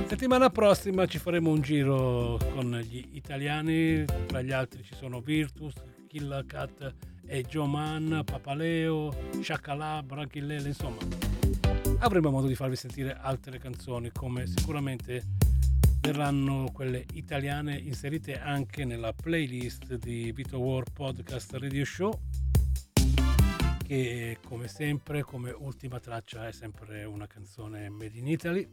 [0.08, 5.74] Settimana prossima ci faremo un giro con gli italiani, tra gli altri ci sono Virtus,
[6.08, 10.98] Killa Cat e Joe Mann, Papaleo, Shakala, Branchillele, insomma.
[11.98, 15.22] Avremo modo di farvi sentire altre canzoni come sicuramente
[16.00, 22.20] verranno quelle italiane inserite anche nella playlist di Vito War Podcast Radio Show
[23.86, 28.68] che come sempre come ultima traccia è sempre una canzone made in Italy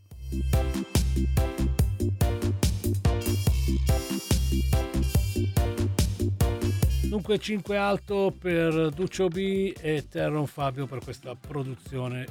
[7.12, 12.26] Dunque 5 alto per Duccio B e Terron Fabio per questa produzione.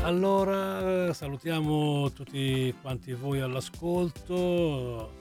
[0.00, 5.12] Allora salutiamo tutti quanti voi all'ascolto.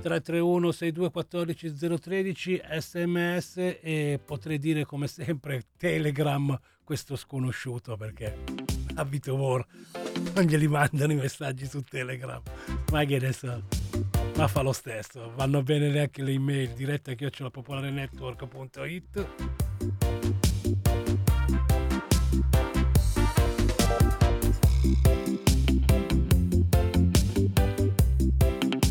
[0.00, 8.67] 331 6214 013 sms e potrei dire come sempre telegram questo sconosciuto perché
[8.98, 9.64] a Vito War
[10.34, 12.42] non glieli mandano i messaggi su telegram.
[12.90, 13.62] Ma che ne so.
[14.36, 15.32] Ma fa lo stesso.
[15.34, 19.26] Vanno bene neanche le email diretta chiocciolapopolarenetwork.it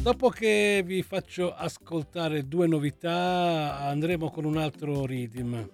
[0.02, 5.68] Dopo che vi faccio ascoltare due novità, andremo con un altro rhythm.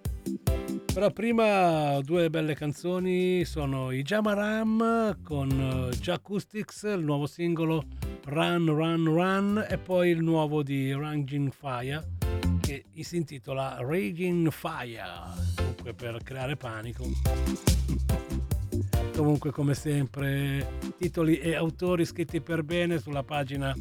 [0.94, 7.84] Però prima due belle canzoni sono i Jamaram con Jacoustics, il nuovo singolo
[8.26, 12.12] Run Run Run e poi il nuovo di Ranging Fire
[12.62, 15.02] che si intitola Raging Fire,
[15.56, 17.06] dunque per creare panico.
[19.16, 23.76] Comunque come sempre titoli e autori scritti per bene sulla pagina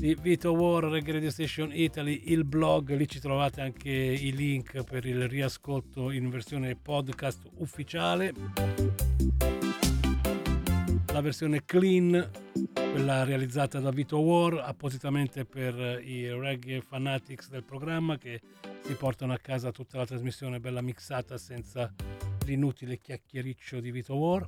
[0.00, 5.04] di Vito War, Radio Station Italy, il blog, lì ci trovate anche i link per
[5.04, 8.32] il riascolto in versione podcast ufficiale.
[11.12, 12.30] La versione clean,
[12.72, 18.40] quella realizzata da Vito War appositamente per i reggae fanatics del programma che
[18.82, 21.92] si portano a casa tutta la trasmissione bella mixata senza
[22.46, 24.46] l'inutile chiacchiericcio di Vito War.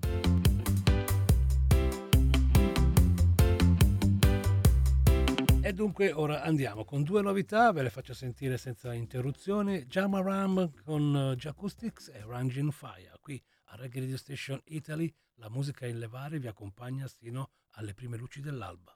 [5.72, 9.86] E dunque ora andiamo con due novità, ve le faccio sentire senza interruzione.
[9.86, 13.14] Jama Ram con Jacoustics e Ranging Fire.
[13.22, 18.18] Qui a Reggae Radio Station Italy la musica in levare vi accompagna sino alle prime
[18.18, 18.94] luci dell'alba.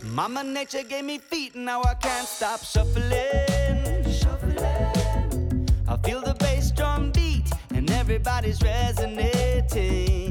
[0.00, 4.04] Mama nature gave me feet, now I can't stop shuffling.
[4.10, 5.68] Shuffling.
[5.86, 10.21] I feel the bass drum beat, and everybody's resonating.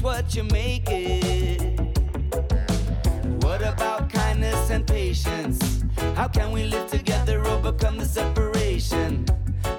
[0.00, 1.78] It's what you make it.
[3.42, 5.84] What about kindness and patience?
[6.14, 9.26] How can we live together, overcome the separation?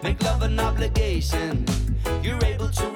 [0.04, 1.66] Make love an obligation.
[2.22, 2.90] You're able to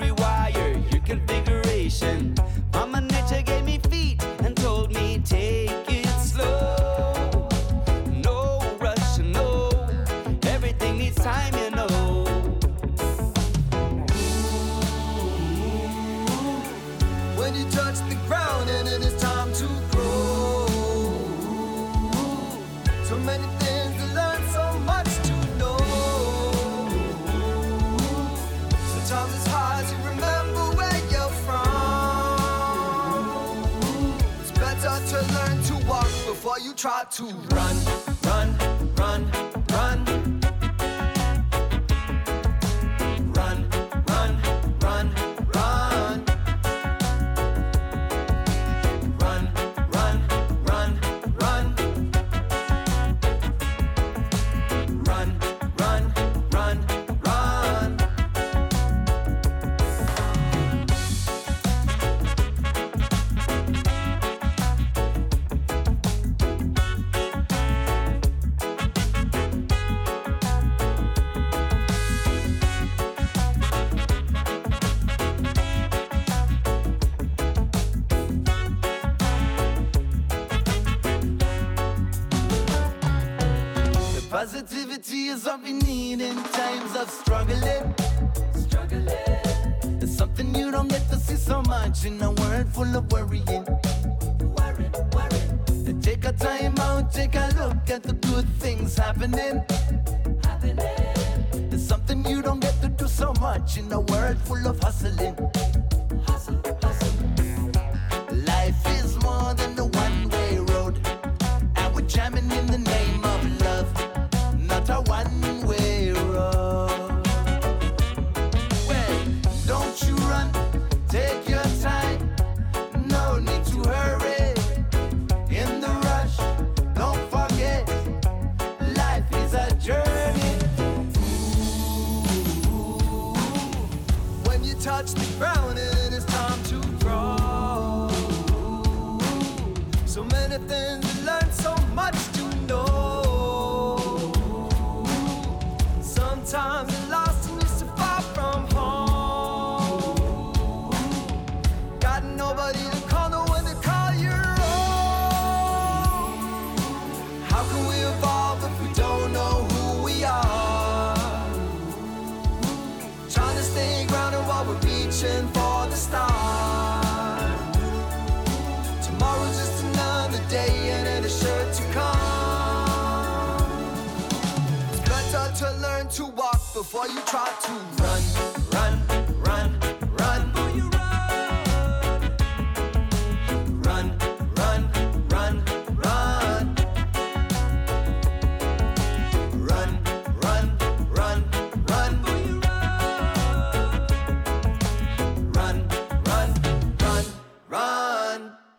[36.85, 37.84] try to run,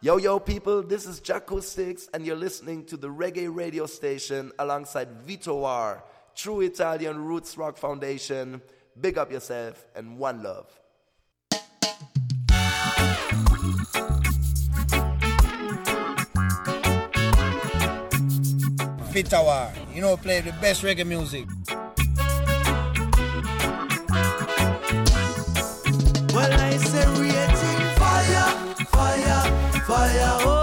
[0.06, 4.52] Yo, yo, people, this is Jaco Six, and you're listening to the reggae radio station
[4.60, 6.00] alongside Vitoar,
[6.32, 8.62] True Italian Roots Rock Foundation.
[9.00, 10.70] Big up yourself and one love.
[19.10, 21.48] Vitoar, you know, play the best reggae music.
[26.32, 27.06] Well, I say
[30.06, 30.46] fire.
[30.46, 30.55] Oh.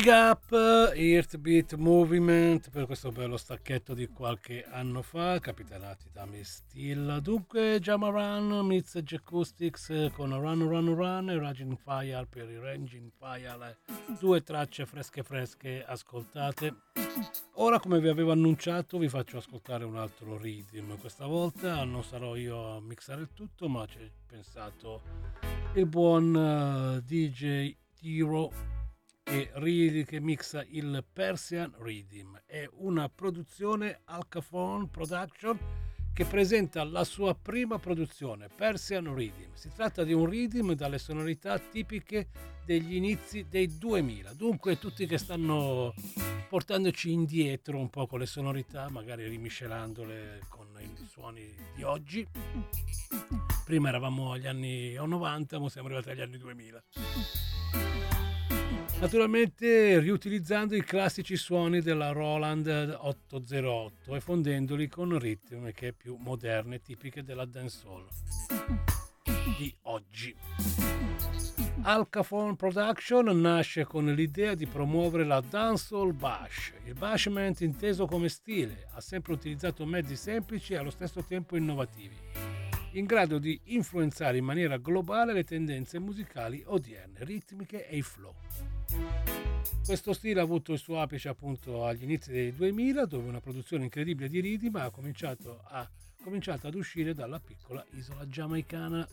[0.00, 6.62] Big up Heartbeat Movement per questo bello stacchetto di qualche anno fa, capitanati da Miss
[6.64, 7.18] Steel.
[7.20, 13.80] Dunque, Jamaran meets Acoustics con Run Run Run e Raging Fire per i Raging Fire,
[14.18, 16.74] due tracce fresche fresche ascoltate.
[17.56, 20.96] Ora, come vi avevo annunciato, vi faccio ascoltare un altro rhythm.
[20.96, 25.02] Questa volta non sarò io a mixare il tutto, ma ci ha pensato
[25.74, 28.78] il buon eh, DJ Tiro
[29.30, 32.42] e Reed che mixa il Persian Rhythm.
[32.44, 35.56] È una produzione Alcaphone Production
[36.12, 39.52] che presenta la sua prima produzione, Persian Rhythm.
[39.54, 42.28] Si tratta di un rhythm dalle sonorità tipiche
[42.64, 44.32] degli inizi dei 2000.
[44.34, 45.94] Dunque tutti che stanno
[46.48, 52.26] portandoci indietro un po' con le sonorità, magari rimiscelandole con i suoni di oggi.
[53.64, 56.82] Prima eravamo agli anni 90, ma siamo arrivati agli anni 2000.
[59.00, 62.66] Naturalmente riutilizzando i classici suoni della Roland
[63.00, 68.06] 808 e fondendoli con ritmiche più moderne tipiche della dancehall
[69.56, 70.36] di oggi.
[71.82, 76.74] Alcaphone Production nasce con l'idea di promuovere la dancehall bash.
[76.84, 82.16] Il bashment inteso come stile ha sempre utilizzato mezzi semplici e allo stesso tempo innovativi,
[82.92, 88.34] in grado di influenzare in maniera globale le tendenze musicali odierne, ritmiche e i flow.
[89.84, 93.84] Questo stile ha avuto il suo apice appunto agli inizi dei 2000, dove una produzione
[93.84, 95.88] incredibile di ritmi ha cominciato, a,
[96.22, 99.08] cominciato ad uscire dalla piccola isola giamaicana.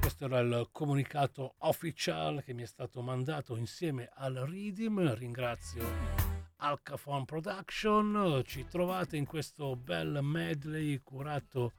[0.00, 5.14] Questo era il comunicato official che mi è stato mandato insieme al Rhythm.
[5.14, 5.84] Ringrazio
[6.56, 8.42] Alcaphone Production.
[8.44, 11.72] Ci trovate in questo bel medley curato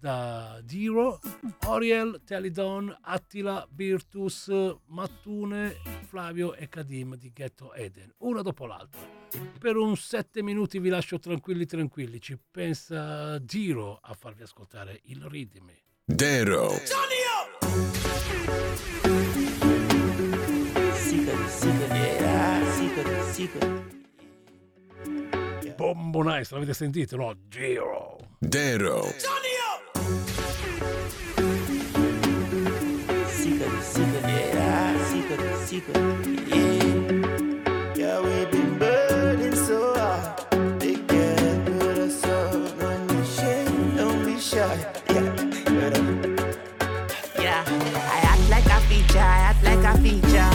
[0.00, 1.20] da Diro,
[1.66, 4.50] Oriel, Telidon, Attila, Virtus,
[4.86, 5.76] Mattune,
[6.06, 9.00] Flavio e Kadim di Ghetto Eden, una dopo l'altra.
[9.58, 15.22] Per un sette minuti vi lascio tranquilli tranquilli, ci pensa Diro a farvi ascoltare il
[15.24, 15.72] ritmo.
[16.04, 16.70] Dero.
[25.76, 27.34] Bombo nice, l'avete sentito, no?
[27.46, 28.16] Diro.
[28.38, 29.02] Dero.
[33.58, 35.96] Secret, secret, yeah, secret, secret,
[36.46, 37.96] yeah.
[37.96, 40.80] Yeah, we've been burning so hard.
[40.80, 42.78] They can't put us out.
[42.78, 43.64] Don't be shy,
[43.96, 44.76] don't be shy.
[45.10, 45.26] Yeah,
[47.42, 50.50] Yeah, I act like a feature, I act like a feature.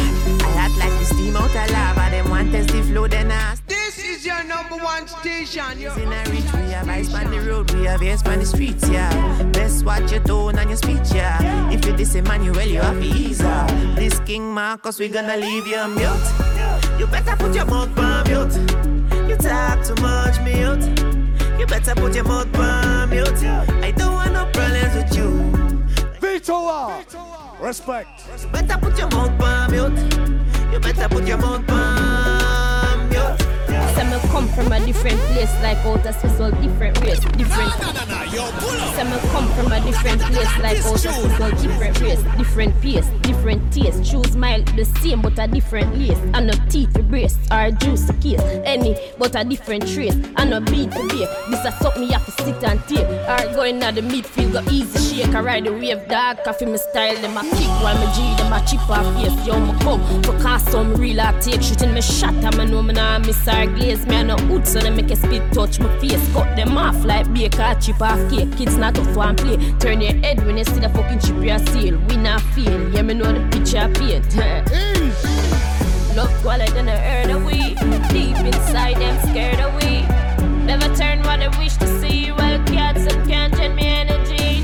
[0.47, 2.09] I act like the steam out of lava.
[2.09, 3.22] Them want test the flow, then
[4.73, 5.79] number one station.
[5.79, 6.51] Your in a reach.
[6.53, 9.43] We have ice on the road, we have ears on the streets, yeah.
[9.51, 11.71] Best watch your tone and your speech, yeah.
[11.71, 13.69] If you this Emmanuel, you have to ease up.
[13.95, 16.99] This King Marcus, we gonna leave you mute.
[16.99, 19.29] You better put your mouth on mute.
[19.29, 20.85] You talk too much, mute.
[21.59, 23.43] You better put your mouth on mute.
[23.83, 25.29] I don't want no problems with you.
[26.19, 27.03] Vitola!
[27.59, 28.09] Respect.
[28.41, 30.71] You better put your mouth on mute.
[30.71, 32.02] You better put your mouth on mute.
[33.95, 37.71] Say me come from a different place, like out of Swiss, all different race, different.
[38.93, 42.81] Say me come from a different place, like out of Swiss, all different race, different
[42.81, 44.03] pace, different taste.
[44.03, 46.17] Choose smile the same, but a different lace.
[46.33, 48.41] And no teeth for brace, or juice to case.
[48.65, 50.15] Any, but a different trace.
[50.37, 51.27] And no beat for beer.
[51.49, 53.07] This a something me have to sit and tape.
[53.07, 55.35] Or going at the midfield, go easy shake.
[55.35, 57.15] I ride the wave, dog, coffee me style.
[57.21, 59.47] Them a kick while me G, them a chip off face.
[59.47, 62.33] Yo, me come, for cause some real I take shit in me shot.
[62.43, 64.05] I me know me nah miss our glaze.
[64.05, 66.33] Me a no hood, so they make a spit touch my face.
[66.33, 68.55] Cut them off like baker, chip off cake.
[68.57, 69.57] Kids not one play.
[69.79, 71.97] Turn your head when you see the fucking chip your seal.
[72.07, 72.89] We not fail.
[72.93, 73.83] Yeah, me know the picture.
[76.15, 77.75] Love quality than heard of we.
[78.13, 80.01] Deep inside them scared we.
[80.65, 82.31] Never turn what I wish to see.
[82.31, 84.63] Well, cats and can't drain me energy.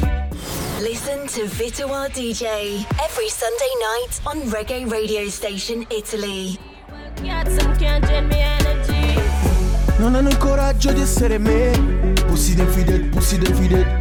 [0.82, 6.58] Listen to Vito Vitoar DJ every Sunday night on Reggae Radio Station Italy.
[9.98, 12.14] Non hanno il coraggio di essere me.
[12.28, 13.98] Pussy del fidel, pussy del fidel.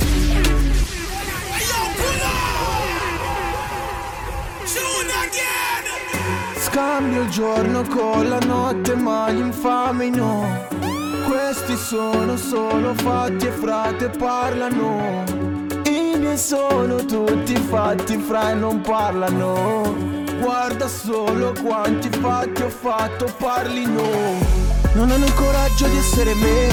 [6.58, 10.66] Scambio il giorno con la notte ma gli infami no.
[11.26, 15.24] Questi sono solo fatti e frate parlano.
[15.84, 23.32] I miei sono tutti fatti fra e non parlano Guarda solo quanti fatti ho fatto
[23.38, 26.66] parlino non hanno il coraggio di essere me.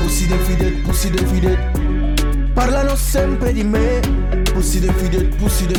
[0.00, 0.80] Pussy del fidel,
[1.26, 2.50] fidel.
[2.52, 4.00] Parlano sempre di me.
[4.52, 5.26] Pussy del fidel,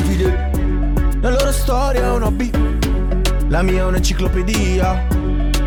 [0.02, 1.18] fidel.
[1.20, 2.50] La loro storia è un hobby.
[3.48, 5.06] La mia è un'enciclopedia.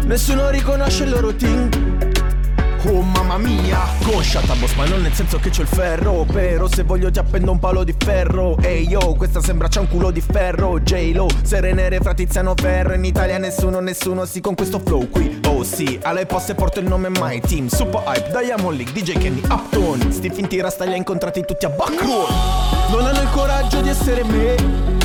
[0.06, 1.70] Nessuno riconosce il loro team
[2.86, 3.80] Oh mamma mia.
[4.04, 7.52] Cosciata boss ma non nel senso che c'ho il ferro Però se voglio ti appendo
[7.52, 8.58] un palo di ferro.
[8.62, 10.80] Ehi yo questa sembra c'ha un culo di ferro.
[10.80, 15.42] J-Lo Serenere fra Tiziano Ferro In Italia nessuno nessuno si con questo flow qui.
[15.48, 17.68] Oh sì alle poste porto il nome My Team.
[17.68, 19.98] Super Hype Diamond League DJ Kenny Upton.
[20.62, 22.26] Rasta li ha incontrati tutti a Backroom
[22.92, 24.56] Non hanno il coraggio di essere me.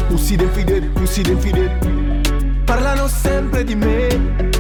[0.07, 2.63] Pussy del fidel, pussy del fidel.
[2.65, 4.07] Parlano sempre di me.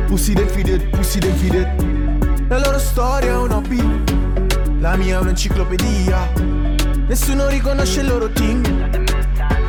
[0.06, 2.03] Pussy del fidel, pussy del fidel
[2.48, 6.32] la loro storia è un hobby, la mia è un'enciclopedia.
[7.06, 8.62] Nessuno riconosce il loro team.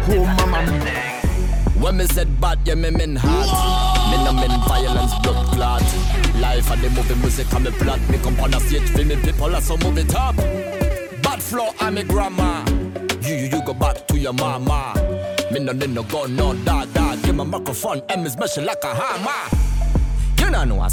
[0.09, 1.03] Oh mamma mia.
[1.77, 4.09] When me said bad, yeah, me mean hot.
[4.09, 5.83] Me no mean violence, blood clot.
[6.39, 7.99] Life and the movie music and me plot.
[8.09, 10.35] Me come on a stage, feel me people, so move it up.
[11.21, 12.63] Bad flow, I'm a grandma.
[13.21, 14.93] You, you, you go back to your mama.
[15.51, 17.21] Me no need no gun, no dog, dog.
[17.23, 19.57] Give my microphone, and me smash it like a hammer.
[20.39, 20.89] You know, know, a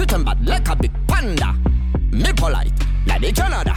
[0.00, 1.54] Cute and bad like a big panda.
[2.10, 2.72] Me polite
[3.06, 3.76] like the Canada.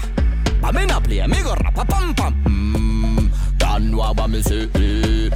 [0.62, 2.34] But me not play, me go rap a pam pam.
[2.46, 4.68] Mm, don't know what me say.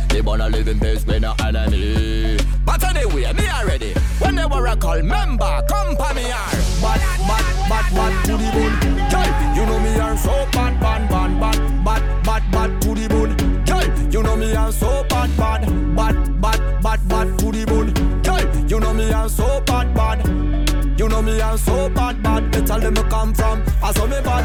[0.07, 2.37] They wanna live in peace, we no enemy.
[2.63, 3.91] But anyway, me already.
[4.19, 6.35] When they were a call member, come pa me here.
[6.81, 8.79] Bad, bad, bad, bad to the bone.
[9.11, 13.09] Girl, you know me are so bad, bad, bad, bad, bad, bad, bad to the
[13.09, 13.35] bone.
[13.65, 15.65] Girl, you know me are so bad, bad,
[15.97, 17.91] bad, bad, bad, bad to the bone.
[18.21, 20.66] Girl, you know me are so bad, bad.
[21.07, 22.51] You know me I'm so bad bad.
[22.51, 23.63] They tell them me come from.
[23.81, 24.43] I saw me bad.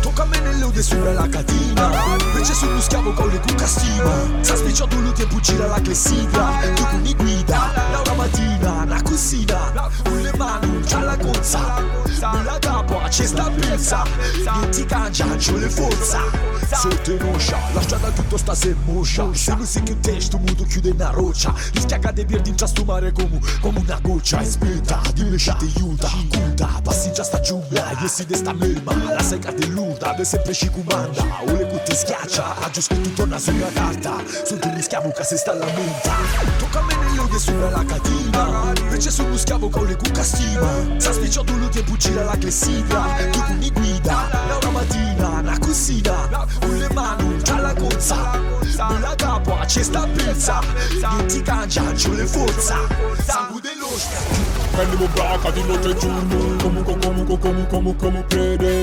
[0.00, 4.12] Toccami nell'ude sopra la catena Invece sono schiavo con le cucca stima
[4.42, 7.72] Sa spicciato lui tempo gira la clessidra Tu con mi guida.
[7.90, 11.82] Laura mattina Una cucina Con le mani c'ha la cozza
[12.32, 14.04] Nella capo c'è sta pizza.
[14.44, 16.20] Non ti cangia c'ho le forza
[16.70, 20.90] Sotto noscia La strada tutto sta se moscia Se non si chiude testo muto chiude
[20.90, 25.38] una roccia Rischia di perdi in ciastumare come, come una goccia E spenta di le
[25.64, 27.90] te aiuta Cuta passeggia sta giungla.
[28.02, 31.22] E si desta melma La sega dell'urda Dove sempre ci comanda.
[31.46, 32.56] O le cutte schiaccia.
[32.60, 34.22] Ha già scritto torna sulla carta.
[34.44, 36.12] Sono tu schiavo che si sta alla menta
[36.58, 38.72] Toccami nell'ude sopra la catena.
[38.76, 40.70] Invece sono uno schiavo con le cucca stima.
[40.98, 43.04] Sa spicciato lui tempo gira la clessidra.
[43.30, 48.38] Tu mi guida Laura mattina Una cucina Con le mani c'ha la cozza
[48.88, 50.60] Nella capo c'è sta pizza
[51.00, 52.76] Non ti cangia c'ho le forza.
[53.24, 53.88] Sangue dello
[54.74, 58.74] Prende-mă braca din notăciune Comu, co, comu, co, comu, comu, comu, crede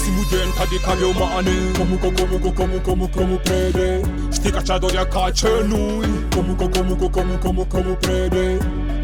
[0.00, 4.00] Simulent ca de camioane Comu, co, comu, co, comu, comu, comu, crede
[4.36, 5.82] Știi că ce-a dorea ca ce nu
[6.34, 7.94] Comu, co, comu, co, comu, comu, comu,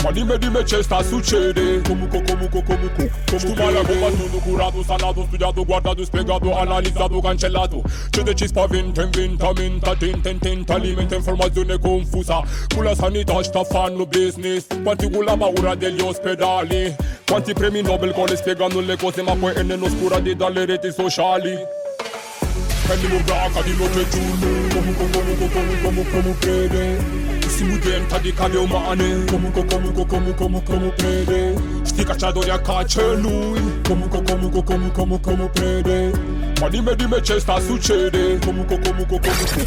[0.03, 6.05] Ma dimmi, dimmi c'è sta succede Comunque, comunque, comunque, come combattuto, curato, sanato, studiato, guardato,
[6.05, 12.43] spiegato, analizzato, cancellato C'è de ci spaventa, inventa, menta, tenta, intenta, alimenta informazione confusa.
[12.73, 14.67] Con la sanità sta fanno business.
[14.83, 16.95] Quanti con la paura degli ospedali.
[17.27, 21.57] Quanti premi Nobel con le spiegano le cose ma poi è nell'oscura dalle reti sociali.
[22.87, 28.33] Prendiamo bracca di notte e giorno Comunque, comunque, comunque, comunque, come crede siamo dentro di
[28.33, 29.25] cave umane.
[29.25, 35.33] Comunque, comunque, comunque, comunque, come crede Sti cacciatori a caccia lui Comunque, comunque, comunque, comunque,
[35.33, 36.13] come crede
[36.61, 39.67] Ma dimmi, dimmi c'è sta succede Comunque, comunque, comunque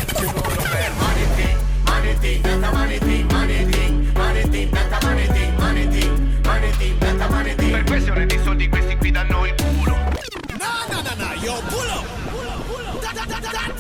[7.56, 8.96] Per questione di soldi questi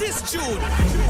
[0.01, 0.59] is tune.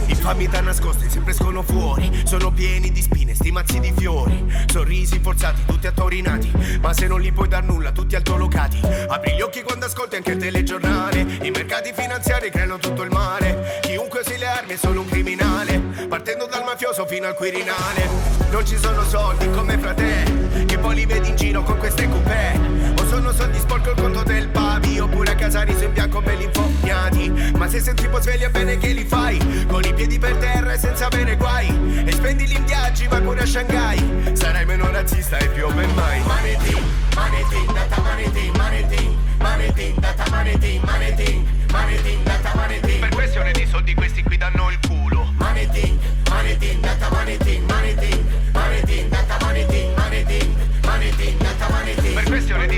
[0.08, 2.10] Infami da nascosti sempre escono fuori.
[2.26, 4.44] Sono pieni di spine, sti mazzi di fiori.
[4.68, 8.80] Sorrisi forzati, tutti attorinati Ma se non li puoi dar nulla, tutti altolocati.
[9.08, 11.22] Apri gli occhi quando ascolti anche il telegiornale.
[11.42, 13.80] I mercati finanziari creano tutto il male.
[13.82, 15.80] Chiunque si le armi è solo un criminale.
[16.08, 18.40] Partendo dal mafioso fino al quirinale.
[18.52, 23.01] Non ci sono soldi come frate Che poi li vedi in giro con queste coupé
[23.32, 26.44] lo so, ti sporco il conto del pavi Oppure a casa riso in bianco belli
[26.44, 27.30] infognati.
[27.56, 29.66] Ma se senti sei tipo sveglia bene che li fai.
[29.68, 32.04] Con i piedi per terra e senza avere guai.
[32.06, 34.32] E spendili in viaggi ma pure a Shanghai.
[34.34, 36.82] Sarai meno razzista e più open mind Maneti,
[37.16, 43.94] maneti, data maneti, maneti Maneti, data maneti, maneti Maneti, data maneti Per questione di soldi
[43.94, 45.34] questi qui danno il culo.
[45.38, 45.98] Maneti,
[46.30, 48.31] maneti, data maneti, maneti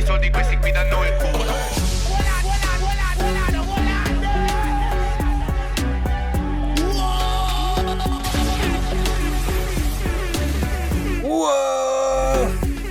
[0.04, 1.54] Di soldi questi qui danno il culo!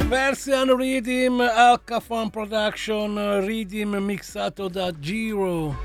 [0.09, 5.77] Version Redeem Alcafon Production Redeem mixato da Giro.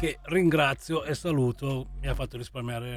[0.00, 1.88] Che ringrazio e saluto.
[2.00, 2.96] Mi ha fatto risparmiare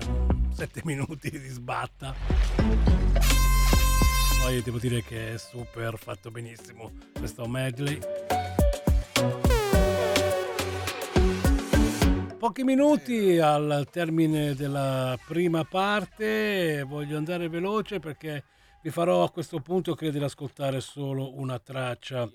[0.53, 3.38] 7 minuti di sbatta
[4.49, 7.99] poi devo dire che è super fatto benissimo questo medley.
[12.35, 18.43] Pochi minuti al termine della prima parte, voglio andare veloce perché
[18.81, 22.27] vi farò a questo punto credo di ascoltare solo una traccia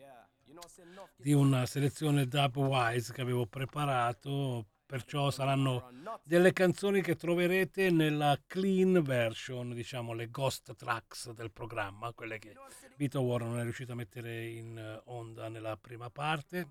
[1.16, 5.90] di una selezione dubwise che avevo preparato, perciò saranno
[6.22, 12.54] delle canzoni che troverete nella clean version, diciamo le ghost tracks del programma, quelle che
[12.96, 16.68] Vito War non è riuscito a mettere in eh, onda nella prima parte.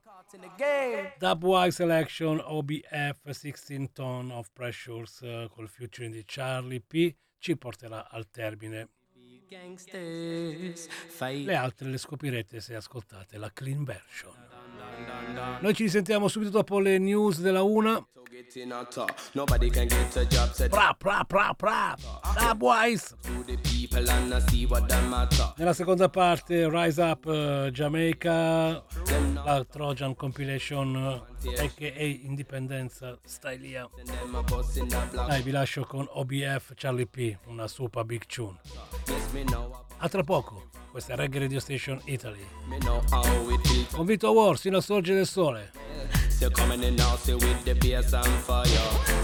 [1.18, 8.10] Dubwise Selection OBF 16 Ton of Pressures eh, col featuring di Charlie P ci porterà
[8.10, 8.88] al termine.
[11.44, 14.43] Le altre le scoprirete se ascoltate la clean version.
[15.62, 18.06] Noi ci risentiamo subito dopo le news della una.
[20.70, 21.96] Pra pra pra pra
[22.38, 23.16] Dubwise.
[25.56, 28.84] Nella seconda parte Rise Up eh, Jamaica
[29.46, 35.28] la Trojan Compilation eh, aka Indipendenza Stylia Them a bust in the block.
[35.28, 38.60] Dai vi lascio con OBF Charlie P una super big tune
[39.98, 43.88] A tra poco questa Reggae Radio Station Italy me know how it feels.
[43.92, 45.72] Con Vito War sino al sorgere del sole
[46.30, 48.66] Say coming in now, say with the bass and fire.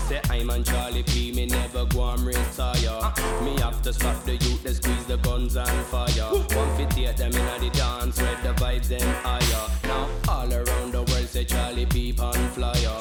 [0.08, 3.12] Say I'm on Charlie P, me never go and retire.
[3.44, 6.30] Me have to stop the youth, they squeeze the guns and fire.
[6.32, 9.68] One fit take them in the dance, where the vibes them higher.
[9.84, 13.00] Now all around the world say Charlie P on flyer.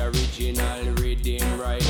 [0.00, 0.84] Original
[1.56, 1.84] rider.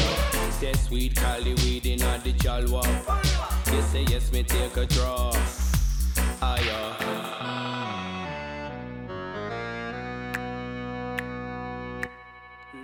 [0.61, 3.41] Say sweet Cali weed in the jalwa.
[3.73, 5.32] You say yes, me take a draw.
[6.43, 6.85] Ah, Higher.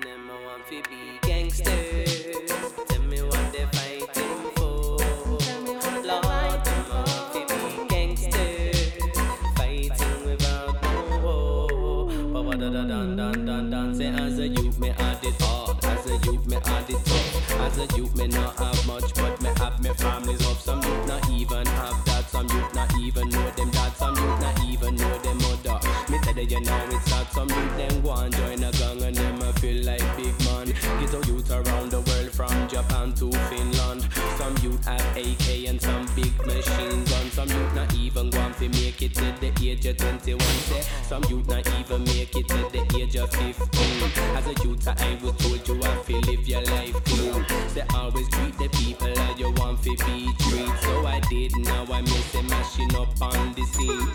[0.03, 2.51] Them a want fi be gangsters.
[2.89, 4.97] Tell me what they fighting for.
[6.09, 6.65] Lord,
[7.91, 8.93] gangsters.
[9.57, 12.07] Fighting without war.
[12.33, 15.41] But what da da dan dan dan dan say as a youth me had it
[15.43, 15.78] hard.
[16.25, 17.61] Youth me had it tough.
[17.61, 20.59] As a youth me not have much, but me have me family's up.
[20.59, 22.29] Some youth not even have that.
[22.29, 23.93] Some youth not even know them dad.
[23.97, 25.79] Some youth not even know them mother.
[26.11, 27.27] Me that you know it's sad.
[27.33, 30.67] Some youth them go and join a gang and them a feel like big man.
[31.01, 34.09] Get a youth around the world from Japan to Finland.
[34.37, 37.33] Some youth have AK and some big machine guns.
[37.33, 40.41] Some youth not even and fi make it to the age of 21.
[40.41, 43.59] Say some youth not even make it to the age of 15.
[44.37, 45.75] As a youth, I was told you
[46.09, 47.45] to live your life clean.
[47.69, 50.79] Say always treat the people as you want to be treated.
[50.81, 54.09] So I did, now I miss them mashing up on the scene.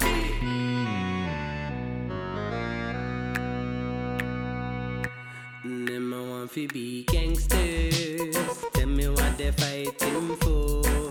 [5.86, 8.66] Them a want fi be gangsters.
[8.74, 11.03] Tell me what they fighting for.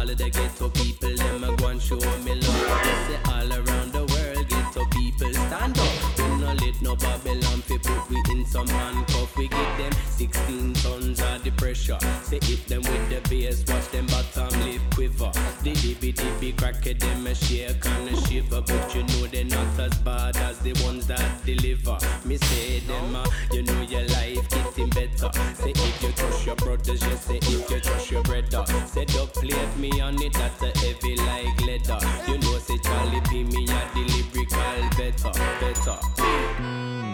[0.00, 2.82] All of the ghetto people, them a go and show me love.
[2.84, 6.18] Yes, say all around the world, ghetto people stand up.
[6.18, 9.36] We no let no Babylon fi put we in some handcuff.
[9.36, 11.98] We give them 16 tons of the pressure.
[12.22, 15.32] Say hit them with the bass, watch them bottom lip quiver.
[15.62, 18.62] The dibby dibby crack it, them a shake and a shiver.
[18.62, 21.98] But you know they're not as bad as the ones that deliver.
[22.24, 25.30] Me say them, uh, you know your life getting better.
[25.54, 26.56] Say if you trust your
[26.90, 28.64] brothers, just say if you trust your brother.
[28.86, 31.98] Say don't plate me on it, that's a heavy like leather.
[32.26, 37.09] You know say Charlie P me a the lyrical better, better.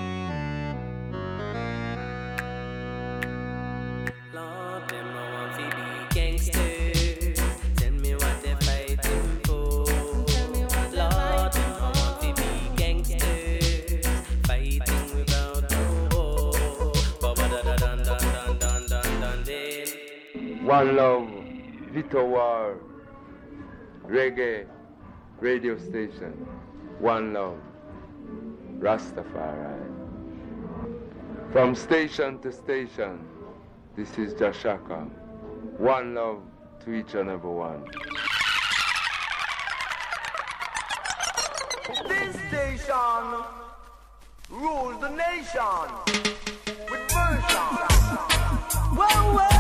[20.67, 21.29] One love,
[21.93, 22.77] Vito War.
[24.05, 24.67] reggae
[25.39, 26.33] radio station,
[26.99, 27.59] One Love,
[28.81, 29.79] Rastafari.
[31.53, 33.21] From station to station,
[33.97, 35.09] this is Jashaka.
[35.79, 36.43] One love
[36.85, 37.85] to each and every one.
[42.09, 43.25] This station
[44.51, 45.89] rules the nation
[46.91, 47.67] with version.
[48.97, 49.56] Whoa, whoa, whoa,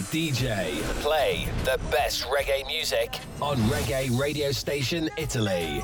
[0.00, 0.80] DJ.
[1.00, 5.82] Play the best reggae music on Reggae Radio Station Italy.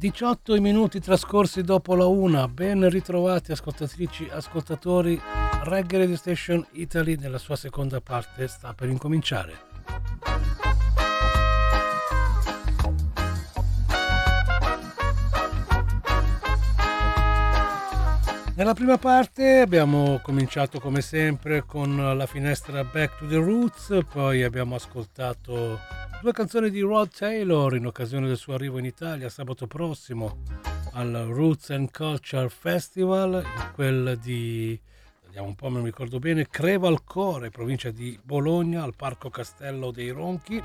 [0.00, 5.20] 18 minuti trascorsi dopo la una, ben ritrovati ascoltatrici, ascoltatori,
[5.64, 9.69] Reggae Radio Station Italy nella sua seconda parte sta per incominciare.
[18.60, 24.42] Nella prima parte abbiamo cominciato come sempre con la finestra Back to the Roots, poi
[24.42, 25.78] abbiamo ascoltato
[26.20, 30.42] due canzoni di Rod Taylor in occasione del suo arrivo in Italia sabato prossimo
[30.92, 34.78] al Roots and Culture Festival, in quel di,
[35.24, 40.10] vediamo un po', me lo ricordo bene, Crevalcore, provincia di Bologna, al Parco Castello dei
[40.10, 40.62] Ronchi.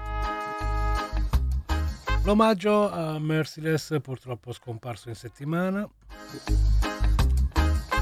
[2.26, 5.90] L'omaggio a Merciless, purtroppo scomparso in settimana.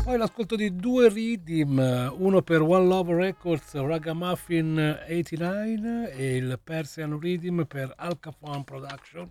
[0.04, 7.18] Poi l'ascolto di due Redeem, uno per One Love Records Ragamuffin 89 e il Persian
[7.18, 9.30] Redeem per Alcafon Production.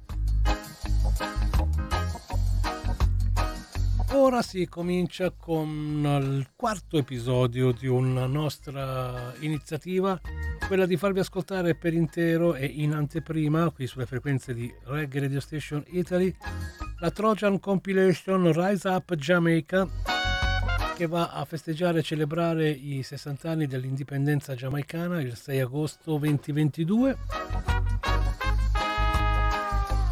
[4.12, 5.58] Ora si comincia con
[6.22, 10.18] il quarto episodio di una nostra iniziativa,
[10.66, 15.40] quella di farvi ascoltare per intero e in anteprima, qui sulle frequenze di Reggae Radio
[15.40, 16.34] Station Italy,
[17.00, 20.11] la Trojan Compilation Rise Up Jamaica
[21.02, 27.16] che va a festeggiare e celebrare i 60 anni dell'indipendenza giamaicana il 6 agosto 2022.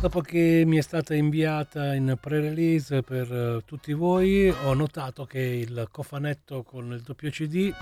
[0.01, 5.39] Dopo che mi è stata inviata in pre-release per eh, tutti voi, ho notato che
[5.39, 7.73] il cofanetto con il doppio CD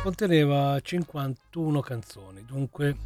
[0.00, 2.44] conteneva 51 canzoni.
[2.46, 2.96] Dunque,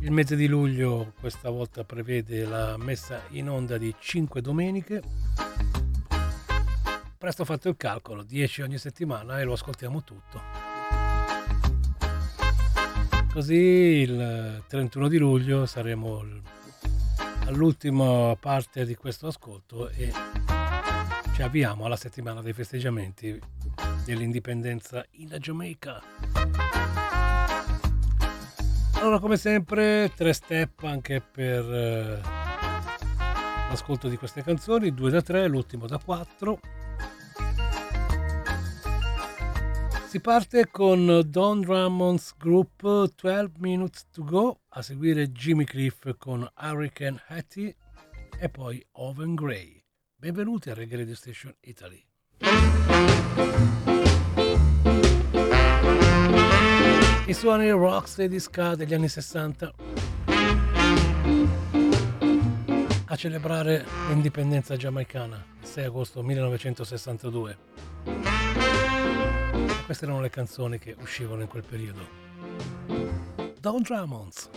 [0.00, 5.02] il mese di luglio questa volta prevede la messa in onda di 5 domeniche.
[7.18, 10.40] Presto fatto il calcolo, 10 ogni settimana e lo ascoltiamo tutto.
[13.32, 16.24] Così il 31 di luglio saremo
[17.46, 20.12] all'ultima parte di questo ascolto e
[21.34, 23.36] ci avviamo alla settimana dei festeggiamenti
[24.04, 26.00] dell'indipendenza in Giamaica.
[28.94, 32.20] Allora, come sempre, tre step anche per eh,
[33.70, 36.60] l'ascolto di queste canzoni, due da tre, l'ultimo da quattro.
[40.08, 46.50] Si parte con Don Drummond's Group 12 Minutes to Go, a seguire Jimmy Cliff con
[46.62, 47.76] Hurricane Hattie
[48.40, 49.84] e poi Oven Grey.
[50.16, 52.02] Benvenuti a Reggae Radio Station Italy.
[57.26, 59.74] I suoni rocksteady ska degli anni 60
[63.04, 68.37] a celebrare l'indipendenza giamaicana il 6 agosto 1962.
[69.88, 72.06] Queste erano le canzoni che uscivano in quel periodo.
[73.58, 74.50] Don Drummonds.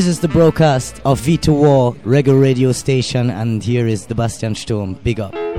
[0.00, 4.54] This is the broadcast of V2 War Reggae radio station, and here is the Bastian
[4.54, 4.94] Sturm.
[4.94, 5.49] Big up.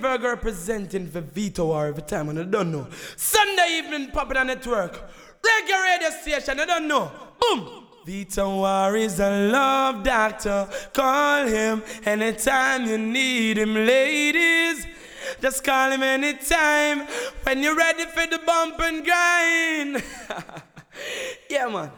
[0.00, 2.86] Representing for Vito War every time when I don't know.
[3.16, 5.10] Sunday evening on network.
[5.42, 7.10] Reggae radio station, I don't know.
[7.40, 7.86] Boom!
[8.06, 10.68] Vito War is a love doctor.
[10.92, 14.86] Call him anytime you need him, ladies.
[15.42, 17.06] Just call him anytime
[17.42, 20.02] when you're ready for the bump and grind.
[21.50, 21.90] yeah, man.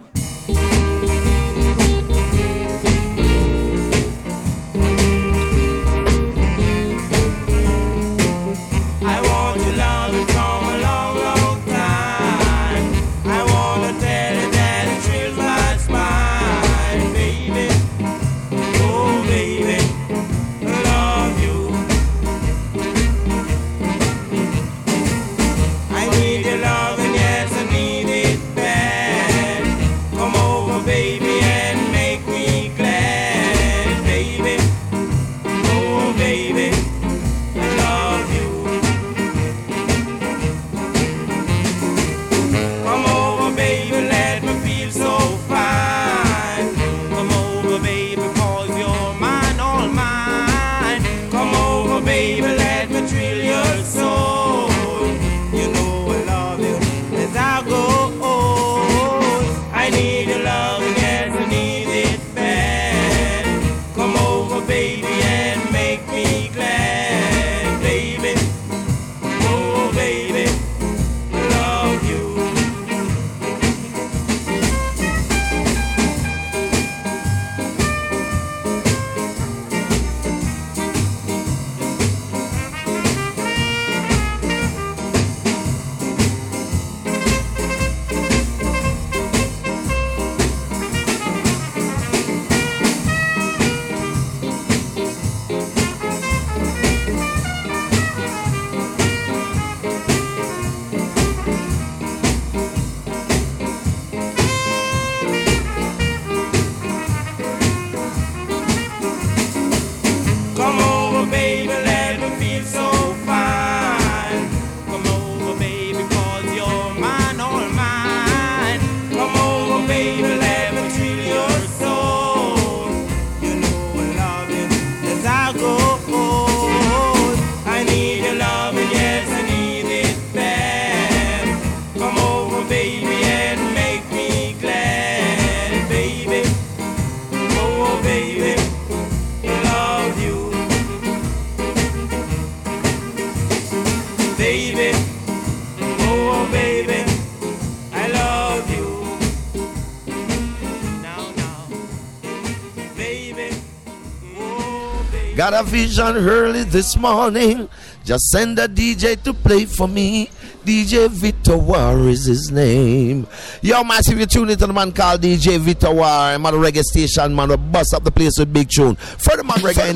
[155.51, 157.68] Got a vision early this morning.
[158.05, 160.31] Just send a DJ to play for me.
[160.64, 163.27] DJ Victor War is his name.
[163.60, 166.06] Yo, massive, you tune into the man called DJ Victor War.
[166.06, 167.48] I'm at a reggae station, man.
[167.48, 168.94] We bust up the place with big tune.
[168.94, 169.90] Further man reggae.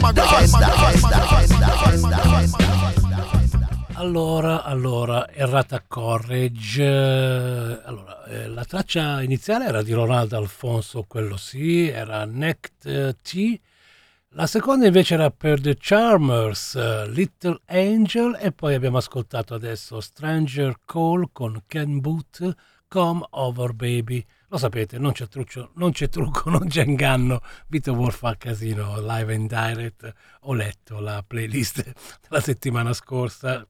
[3.94, 6.82] Allora, allora, errata correge.
[7.84, 13.60] Allora, eh, la traccia iniziale era di Ronaldo Alfonso, quello sì, era Next T.
[14.36, 20.00] La seconda invece era per The Charmers, eh, Little Angel, e poi abbiamo ascoltato adesso
[20.00, 22.52] Stranger Call con Ken Boot,
[22.88, 24.26] Come Over Baby.
[24.48, 27.42] Lo sapete, non c'è, truccio, non c'è trucco, non c'è inganno.
[27.68, 30.12] Vito Wolf fa casino, live and direct.
[30.40, 31.92] Ho letto la playlist
[32.28, 33.64] della settimana scorsa.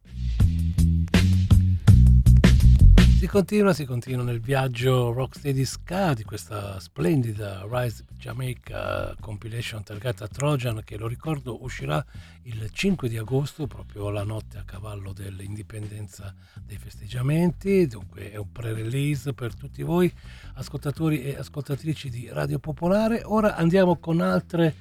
[3.24, 10.28] Si continua, si continua nel viaggio Rocksteady Ska di questa splendida Rise Jamaica compilation targata
[10.28, 12.05] Trojan che lo ricordo uscirà
[12.42, 16.34] il 5 di agosto, proprio la notte a cavallo dell'indipendenza
[16.66, 20.12] dei festeggiamenti, dunque è un pre-release per tutti voi
[20.56, 23.22] ascoltatori e ascoltatrici di Radio Popolare.
[23.24, 24.74] Ora andiamo con altre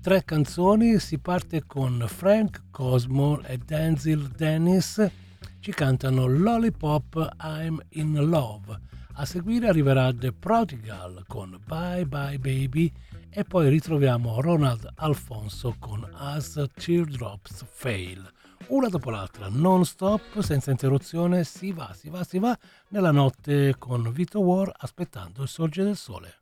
[0.00, 5.24] tre canzoni, si parte con Frank Cosmo e Denzil Dennis
[5.66, 8.78] ci cantano Lollipop I'm in Love.
[9.14, 12.92] A seguire arriverà The Prodigal con Bye Bye Baby
[13.28, 18.24] e poi ritroviamo Ronald Alfonso con As Teardrops Fail.
[18.68, 22.56] Una dopo l'altra, non stop, senza interruzione, si va, si va, si va
[22.90, 26.32] nella notte con Vito War aspettando il sorgere del sole.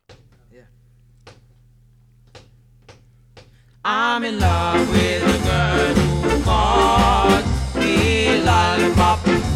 [3.83, 7.54] I'm in love with a girl who calls
[7.85, 9.54] Lollipop.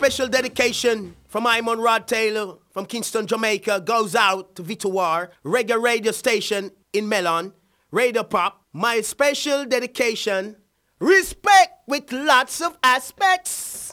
[0.00, 6.10] Special dedication from Imon Rod Taylor from Kingston, Jamaica goes out to Vitowar, reggae radio
[6.10, 7.52] station in Melon,
[7.90, 8.64] Radio Pop.
[8.72, 10.56] My special dedication,
[11.00, 13.89] respect with lots of aspects.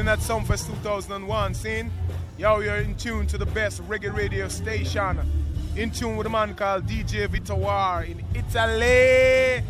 [0.00, 1.90] Chilling at Sumfest 2001 scene.
[2.38, 5.20] Yo, you're in tune to the best reggae radio station.
[5.76, 9.62] In tune with a man called DJ Vitawar in Italy.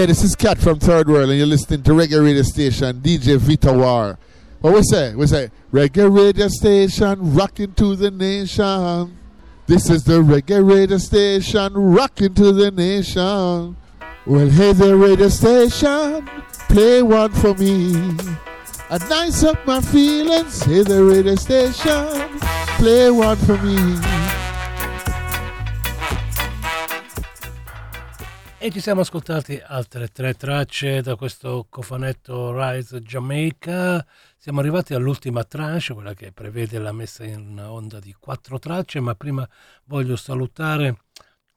[0.00, 3.36] Yeah, this is Cat from Third World, and you're listening to Reggae Radio Station, DJ
[3.36, 4.18] Vita War.
[4.62, 5.14] What we say?
[5.14, 9.18] We say, Reggae Radio Station, rocking to the nation.
[9.66, 13.76] This is the Reggae Radio Station, rocking to the nation.
[14.24, 16.26] Well, hey there, radio station,
[16.70, 17.92] play one for me.
[18.88, 22.38] And nice up my feelings, hey there, radio station,
[22.78, 24.19] play one for me.
[28.62, 34.06] E ci siamo ascoltati altre tre tracce da questo cofanetto Rise Jamaica.
[34.36, 39.14] Siamo arrivati all'ultima tranche, quella che prevede la messa in onda di quattro tracce, ma
[39.14, 39.48] prima
[39.84, 41.04] voglio salutare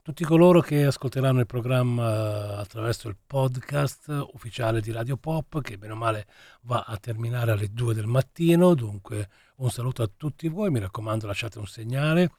[0.01, 5.91] tutti coloro che ascolteranno il programma attraverso il podcast ufficiale di Radio Pop, che bene
[5.91, 6.25] o male
[6.61, 8.75] va a terminare alle 2 del mattino.
[8.75, 9.27] Dunque
[9.57, 12.31] un saluto a tutti voi, mi raccomando lasciate un segnale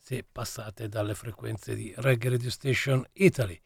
[0.00, 3.60] se passate dalle frequenze di Reggae Radio Station Italy.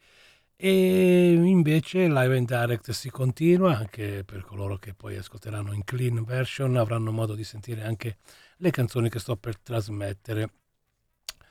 [0.57, 6.23] E invece live and direct si continua anche per coloro che poi ascolteranno in clean
[6.23, 8.17] version avranno modo di sentire anche
[8.57, 10.51] le canzoni che sto per trasmettere.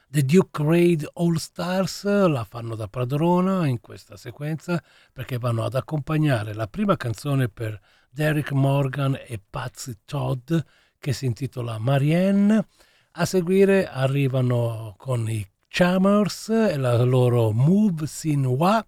[0.09, 4.83] The Duke Raid All Stars la fanno da padrona in questa sequenza
[5.13, 7.79] perché vanno ad accompagnare la prima canzone per
[8.09, 10.55] Derek Morgan e Patsy Todd
[10.99, 12.69] che si intitola Marianne.
[13.17, 18.83] A seguire arrivano con i Chamers e la loro Move Sin Wa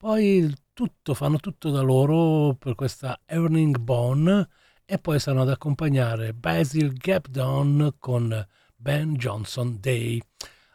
[0.00, 4.48] poi tutto, fanno tutto da loro per questa Earning Bone
[4.86, 10.18] e poi stanno ad accompagnare Basil Gapdown con Ben Johnson Day.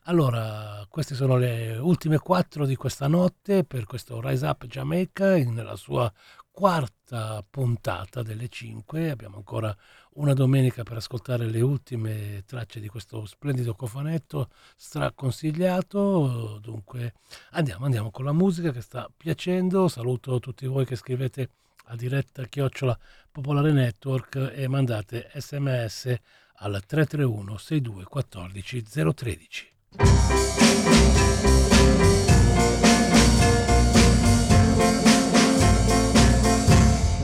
[0.03, 5.75] Allora, queste sono le ultime quattro di questa notte per questo Rise Up Jamaica nella
[5.75, 6.13] sua
[6.51, 9.09] quarta puntata delle cinque.
[9.09, 9.75] Abbiamo ancora
[10.15, 16.59] una domenica per ascoltare le ultime tracce di questo splendido cofanetto straconsigliato.
[16.61, 17.13] Dunque
[17.51, 19.87] andiamo, andiamo con la musica che sta piacendo.
[19.87, 21.49] Saluto tutti voi che scrivete
[21.85, 22.97] a diretta chiocciola
[23.31, 26.15] Popolare Network e mandate sms
[26.57, 28.83] al 331 62 14
[29.13, 29.73] 013.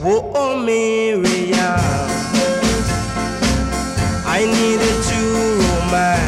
[0.02, 2.11] Whoa, Miriam,
[4.42, 5.20] I needed to
[5.70, 6.21] oh my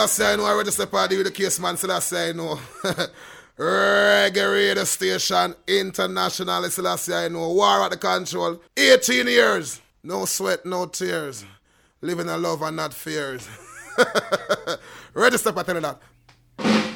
[0.00, 1.76] Selassie, I know I step out with the case, man.
[1.76, 2.58] Selassie, I know.
[3.58, 6.70] Reggae radio station, international.
[6.70, 7.52] Selassie, I know.
[7.52, 8.62] War at the control.
[8.78, 9.78] 18 years.
[10.02, 11.44] No sweat, no tears.
[12.00, 13.46] Living in love and not fears.
[15.64, 16.89] tell you that.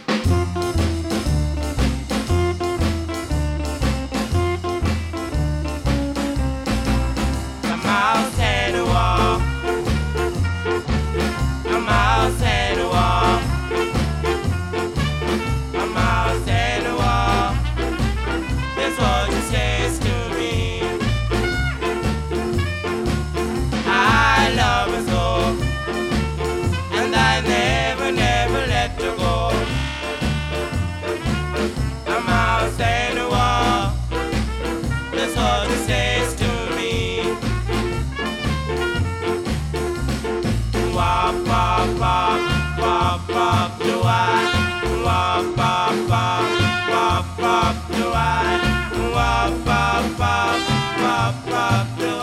[51.43, 52.14] blah, blah.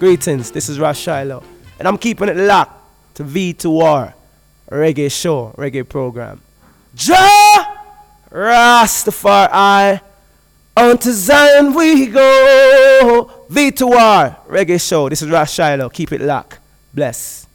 [0.00, 1.42] Greetings, this is Ross Shiloh,
[1.78, 2.72] and I'm keeping it locked
[3.16, 4.14] to V2R,
[4.68, 6.40] a reggae show, reggae program.
[6.96, 7.66] Ja
[8.30, 10.00] Rastafari,
[10.74, 13.44] on to Zion we go.
[13.50, 15.10] V2R, reggae show.
[15.10, 15.90] This is Ross Shiloh.
[15.90, 16.60] Keep it locked.
[16.94, 17.46] Bless.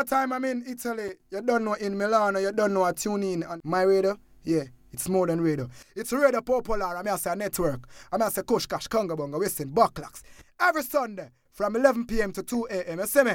[0.00, 3.22] Whenever time I'm in Italy, you don't know in Milano, you don't know I tune
[3.22, 4.16] in on my radio.
[4.44, 5.68] Yeah, it's more than radio.
[5.94, 7.86] It's Radio Popular, I'm say a network.
[8.10, 10.22] I'm say Kush Kash, Conga Bonga, Western, Bucklocks.
[10.58, 12.32] Every Sunday from 11 p.m.
[12.32, 12.98] to 2 a.m.
[13.00, 13.32] You see me?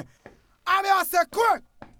[0.66, 1.62] I'm say quick.
[1.80, 1.95] Have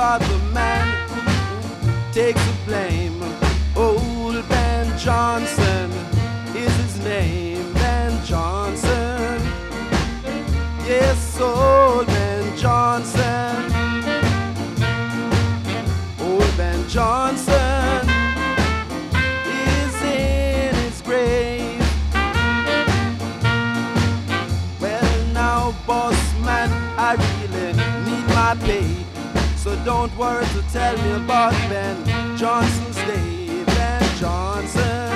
[0.00, 0.39] by the
[29.62, 31.94] So don't worry to tell me about Ben
[32.34, 33.62] Johnson's day.
[33.66, 35.12] Ben Johnson.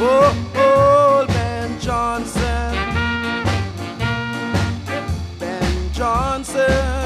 [0.00, 2.74] Oh, old Ben Johnson.
[5.38, 6.99] Ben Johnson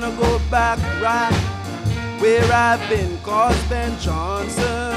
[0.00, 1.34] gonna go back right
[2.18, 4.96] where I've been, cause Ben Johnson.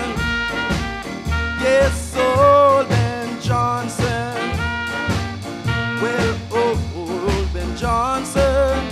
[1.59, 4.37] Yes, old Ben Johnson.
[6.01, 8.84] Well, old Ben Johnson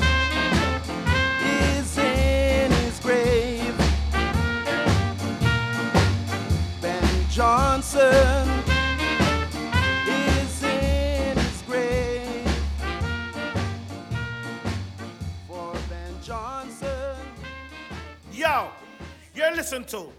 [19.72, 20.12] you're to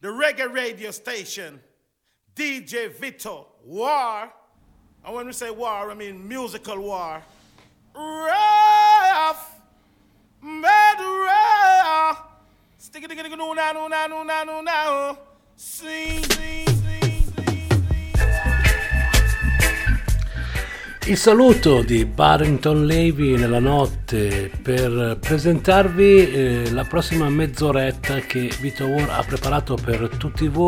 [0.00, 1.60] the reggae radio station,
[2.34, 4.32] DJ Vito War.
[5.04, 7.22] And when we say war, I mean musical war.
[7.94, 9.60] Rough,
[10.42, 12.22] mad rough.
[12.78, 15.18] Stick it, stick it, no, no, no, no, no, no, no.
[15.56, 16.73] Sing, sing,
[21.06, 28.86] Il saluto di Barrington Levy nella notte per presentarvi eh, la prossima mezz'oretta che Vito
[28.86, 30.62] War ha preparato per tutti voi.